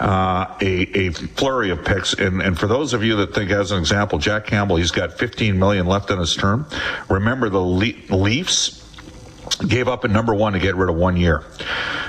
uh, 0.00 0.56
a, 0.60 1.06
a 1.06 1.10
flurry 1.12 1.70
of 1.70 1.84
picks. 1.84 2.12
And, 2.14 2.42
and 2.42 2.58
for 2.58 2.66
those 2.66 2.92
of 2.92 3.02
you 3.04 3.16
that 3.16 3.34
think, 3.34 3.50
as 3.50 3.70
an 3.70 3.78
example, 3.78 4.18
Jack 4.18 4.46
Campbell, 4.46 4.76
he's 4.76 4.90
got 4.90 5.18
15 5.18 5.58
million 5.58 5.86
left 5.86 6.10
in 6.10 6.18
his 6.18 6.34
term. 6.34 6.66
Remember 7.08 7.48
the 7.48 7.60
Le- 7.60 7.92
Leafs 8.10 8.83
gave 9.66 9.88
up 9.88 10.04
a 10.04 10.08
number 10.08 10.34
one 10.34 10.52
to 10.52 10.58
get 10.58 10.76
rid 10.76 10.88
of 10.88 10.96
one 10.96 11.16
year 11.16 11.44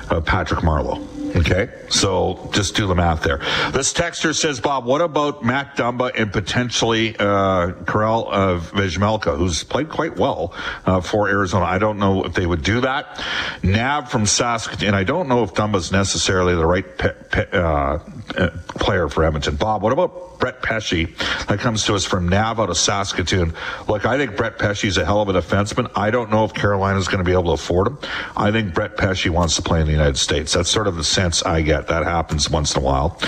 of 0.10 0.26
Patrick 0.26 0.62
Marleau. 0.62 1.08
Okay, 1.36 1.70
so 1.90 2.50
just 2.54 2.76
do 2.78 2.88
the 2.88 2.96
math 2.96 3.24
there. 3.24 3.40
This 3.72 3.92
texter 3.92 4.34
says, 4.34 4.62
Bob, 4.62 4.86
what 4.86 5.02
about 5.02 5.44
Matt 5.44 5.76
Dumba 5.76 6.12
and 6.16 6.32
potentially 6.32 7.14
uh, 7.20 7.74
Karel 7.86 8.30
uh, 8.32 8.60
Vejmelka, 8.60 9.38
who's 9.38 9.62
played 9.62 9.90
quite 9.90 10.16
well 10.16 10.54
uh, 10.86 11.02
for 11.02 11.28
Arizona? 11.28 11.66
I 11.66 11.78
don't 11.78 12.00
know 12.00 12.24
if 12.24 12.36
they 12.36 12.46
would 12.46 12.64
do 12.64 12.80
that. 12.82 13.22
Nav 13.62 14.10
from 14.10 14.26
Saskatoon, 14.26 14.88
and 14.88 14.96
I 14.96 15.04
don't 15.04 15.28
know 15.28 15.44
if 15.44 15.54
Dumba's 15.54 15.92
necessarily 15.92 16.56
the 16.56 16.66
right 16.66 16.98
pe- 16.98 17.14
pe- 17.30 17.52
uh, 17.52 18.00
player 18.28 19.08
for 19.08 19.24
Edmonton. 19.24 19.56
Bob, 19.56 19.82
what 19.82 19.94
about 19.94 20.40
Brett 20.40 20.62
Pesce 20.62 21.06
that 21.48 21.60
comes 21.60 21.86
to 21.86 21.96
us 21.96 22.06
from 22.06 22.28
Nav 22.28 22.60
out 22.60 22.70
of 22.70 22.78
Saskatoon? 22.78 23.54
Look, 23.88 24.06
I 24.06 24.18
think 24.18 24.36
Brett 24.36 24.60
Pesce's 24.60 24.98
a 24.98 25.06
hell 25.06 25.22
of 25.22 25.30
a 25.30 25.34
defenseman. 25.34 25.92
I 25.96 26.12
don't 26.12 26.30
know 26.30 26.46
if 26.46 26.54
Carolina's 26.54 27.08
going 27.08 27.20
to 27.20 27.24
be 27.24 27.34
able 27.34 27.46
to 27.46 27.52
afford 27.52 27.88
him. 27.88 27.98
I 28.36 28.52
think 28.52 28.74
Brett 28.74 28.98
Pesce 28.98 29.30
wants 29.30 29.56
to 29.56 29.62
play 29.62 29.82
in 29.82 29.86
the 29.86 29.94
United 29.94 30.18
States. 30.18 30.54
That's 30.54 30.70
sort 30.70 30.88
of 30.88 30.96
the 30.96 31.04
sense 31.04 31.44
I 31.44 31.62
get. 31.62 31.88
That 31.88 32.04
happens 32.04 32.50
once 32.50 32.76
in 32.76 32.82
a 32.82 32.86
while. 32.86 33.20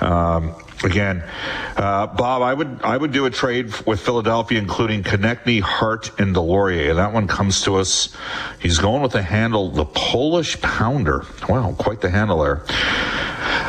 Um, 0.00 0.54
again, 0.84 1.22
uh, 1.76 2.06
Bob, 2.06 2.42
I 2.42 2.54
would 2.54 2.80
I 2.82 2.96
would 2.96 3.12
do 3.12 3.26
a 3.26 3.30
trade 3.30 3.72
with 3.86 4.00
Philadelphia, 4.00 4.58
including 4.58 5.02
Konecny, 5.02 5.60
Hart, 5.60 6.18
and 6.18 6.34
Deslauriers. 6.34 6.96
That 6.96 7.12
one 7.12 7.28
comes 7.28 7.62
to 7.62 7.76
us. 7.76 8.14
He's 8.60 8.78
going 8.78 9.02
with 9.02 9.12
the 9.12 9.22
handle, 9.22 9.70
the 9.70 9.84
Polish 9.84 10.60
Pounder. 10.60 11.24
Wow, 11.48 11.74
quite 11.78 12.00
the 12.00 12.10
handle 12.10 12.42
there. 12.42 12.64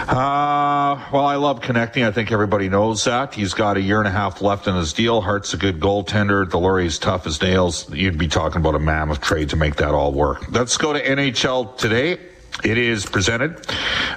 Uh, 0.08 1.04
well, 1.12 1.26
I 1.26 1.36
love 1.36 1.60
Konecny. 1.60 2.08
I 2.08 2.12
think 2.12 2.32
everybody 2.32 2.70
knows 2.70 3.04
that. 3.04 3.34
He's 3.34 3.54
got 3.54 3.76
a 3.76 3.82
year 3.82 4.00
and 4.00 4.08
a 4.08 4.12
half 4.12 4.42
left 4.42 4.68
in 4.68 4.76
his 4.76 4.94
deal. 4.94 5.20
Hart's 5.20 5.54
a 5.54 5.58
good 5.58 5.82
goaltender. 5.82 6.46
Deslauriers 6.46 7.00
tough 7.00 7.28
as 7.28 7.42
nails. 7.42 7.92
You'd 7.94 8.18
be 8.18 8.30
talking 8.30 8.62
about 8.62 8.76
a 8.76 8.80
mammoth 8.80 9.20
trade 9.20 9.50
to 9.50 9.58
make 9.58 9.76
that 9.76 9.92
all 9.92 10.14
work. 10.14 10.50
Let's 10.50 10.78
go 10.78 10.94
to 10.94 11.04
NHL 11.04 11.78
today. 11.78 12.20
It 12.64 12.78
is 12.78 13.06
presented 13.06 13.68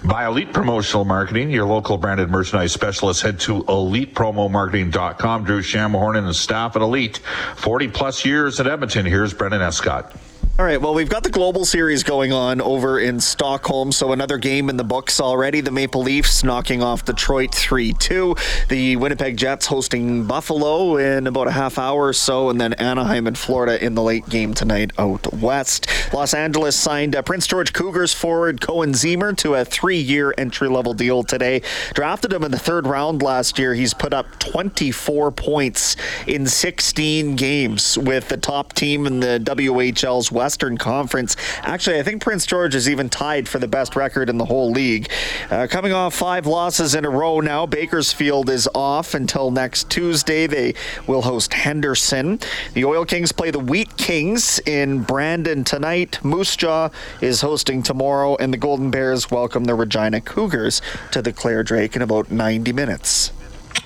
by 0.02 0.26
Elite 0.26 0.52
Promotional 0.52 1.04
Marketing, 1.04 1.50
your 1.50 1.66
local 1.66 1.98
branded 1.98 2.30
merchandise 2.30 2.72
specialist. 2.72 3.22
Head 3.22 3.38
to 3.40 3.64
elitepromomarketing.com. 3.64 5.44
Drew 5.44 5.60
Shamahorn 5.60 6.16
and 6.16 6.26
the 6.26 6.34
staff 6.34 6.74
at 6.74 6.82
Elite, 6.82 7.18
40 7.56 7.88
plus 7.88 8.24
years 8.24 8.58
at 8.58 8.66
Edmonton. 8.66 9.04
Here's 9.04 9.34
Brendan 9.34 9.60
Escott. 9.60 10.14
All 10.58 10.66
right, 10.66 10.78
well, 10.78 10.92
we've 10.92 11.08
got 11.08 11.22
the 11.22 11.30
Global 11.30 11.64
Series 11.64 12.02
going 12.02 12.34
on 12.34 12.60
over 12.60 13.00
in 13.00 13.18
Stockholm, 13.18 13.92
so 13.92 14.12
another 14.12 14.36
game 14.36 14.68
in 14.68 14.76
the 14.76 14.84
books 14.84 15.18
already. 15.18 15.62
The 15.62 15.70
Maple 15.70 16.02
Leafs 16.02 16.44
knocking 16.44 16.82
off 16.82 17.02
Detroit 17.06 17.54
3 17.54 17.94
2. 17.94 18.36
The 18.68 18.96
Winnipeg 18.96 19.38
Jets 19.38 19.64
hosting 19.64 20.26
Buffalo 20.26 20.98
in 20.98 21.26
about 21.26 21.46
a 21.46 21.50
half 21.50 21.78
hour 21.78 22.08
or 22.08 22.12
so, 22.12 22.50
and 22.50 22.60
then 22.60 22.74
Anaheim 22.74 23.26
and 23.26 23.38
Florida 23.38 23.82
in 23.82 23.94
the 23.94 24.02
late 24.02 24.28
game 24.28 24.52
tonight 24.52 24.90
out 24.98 25.32
west. 25.32 25.86
Los 26.12 26.34
Angeles 26.34 26.76
signed 26.76 27.16
uh, 27.16 27.22
Prince 27.22 27.46
George 27.46 27.72
Cougars 27.72 28.12
forward 28.12 28.60
Koehn 28.60 28.90
Ziemmer 28.90 29.34
to 29.38 29.54
a 29.54 29.64
three 29.64 29.96
year 29.96 30.34
entry 30.36 30.68
level 30.68 30.92
deal 30.92 31.22
today. 31.22 31.62
Drafted 31.94 32.34
him 32.34 32.44
in 32.44 32.50
the 32.50 32.58
third 32.58 32.86
round 32.86 33.22
last 33.22 33.58
year. 33.58 33.72
He's 33.72 33.94
put 33.94 34.12
up 34.12 34.26
24 34.40 35.30
points 35.32 35.96
in 36.26 36.46
16 36.46 37.36
games 37.36 37.96
with 37.96 38.28
the 38.28 38.36
top 38.36 38.74
team 38.74 39.06
in 39.06 39.20
the 39.20 39.40
WHL's 39.42 40.30
West. 40.30 40.39
Western 40.40 40.78
Conference. 40.78 41.36
Actually, 41.64 41.98
I 41.98 42.02
think 42.02 42.22
Prince 42.22 42.46
George 42.46 42.74
is 42.74 42.88
even 42.88 43.10
tied 43.10 43.46
for 43.46 43.58
the 43.58 43.68
best 43.68 43.94
record 43.94 44.30
in 44.30 44.38
the 44.38 44.46
whole 44.46 44.70
league. 44.70 45.10
Uh, 45.50 45.66
coming 45.68 45.92
off 45.92 46.14
five 46.14 46.46
losses 46.46 46.94
in 46.94 47.04
a 47.04 47.10
row 47.10 47.40
now, 47.40 47.66
Bakersfield 47.66 48.48
is 48.48 48.66
off 48.74 49.12
until 49.12 49.50
next 49.50 49.90
Tuesday. 49.90 50.46
They 50.46 50.72
will 51.06 51.20
host 51.20 51.52
Henderson. 51.52 52.38
The 52.72 52.86
Oil 52.86 53.04
Kings 53.04 53.32
play 53.32 53.50
the 53.50 53.58
Wheat 53.58 53.98
Kings 53.98 54.58
in 54.60 55.02
Brandon 55.02 55.62
tonight. 55.62 56.18
Moose 56.24 56.56
Jaw 56.56 56.88
is 57.20 57.42
hosting 57.42 57.82
tomorrow, 57.82 58.34
and 58.36 58.50
the 58.50 58.56
Golden 58.56 58.90
Bears 58.90 59.30
welcome 59.30 59.64
the 59.64 59.74
Regina 59.74 60.22
Cougars 60.22 60.80
to 61.10 61.20
the 61.20 61.34
Clare 61.34 61.62
Drake 61.62 61.94
in 61.96 62.00
about 62.00 62.30
90 62.30 62.72
minutes. 62.72 63.30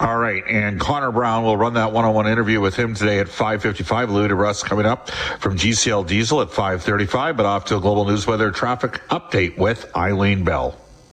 All 0.01 0.19
right, 0.19 0.43
and 0.49 0.81
Connor 0.81 1.13
Brown 1.13 1.45
will 1.45 1.57
run 1.57 1.75
that 1.75 1.93
one-on-one 1.93 2.27
interview 2.27 2.61
with 2.61 2.75
him 2.75 2.95
today 2.95 3.21
at 3.21 3.29
5:55. 3.29 4.11
Lou 4.11 4.27
to 4.27 4.35
Russ 4.35 4.63
coming 4.63 4.87
up 4.87 5.11
from 5.39 5.57
GCL 5.57 6.05
Diesel 6.05 6.41
at 6.41 6.51
5:35. 6.51 7.37
But 7.37 7.47
off 7.47 7.65
to 7.67 7.77
a 7.77 7.81
global 7.81 8.05
news 8.05 8.27
weather 8.27 8.51
traffic 8.51 9.01
update 9.11 9.57
with 9.57 9.91
Eileen 9.97 10.43
Bell. 10.43 10.77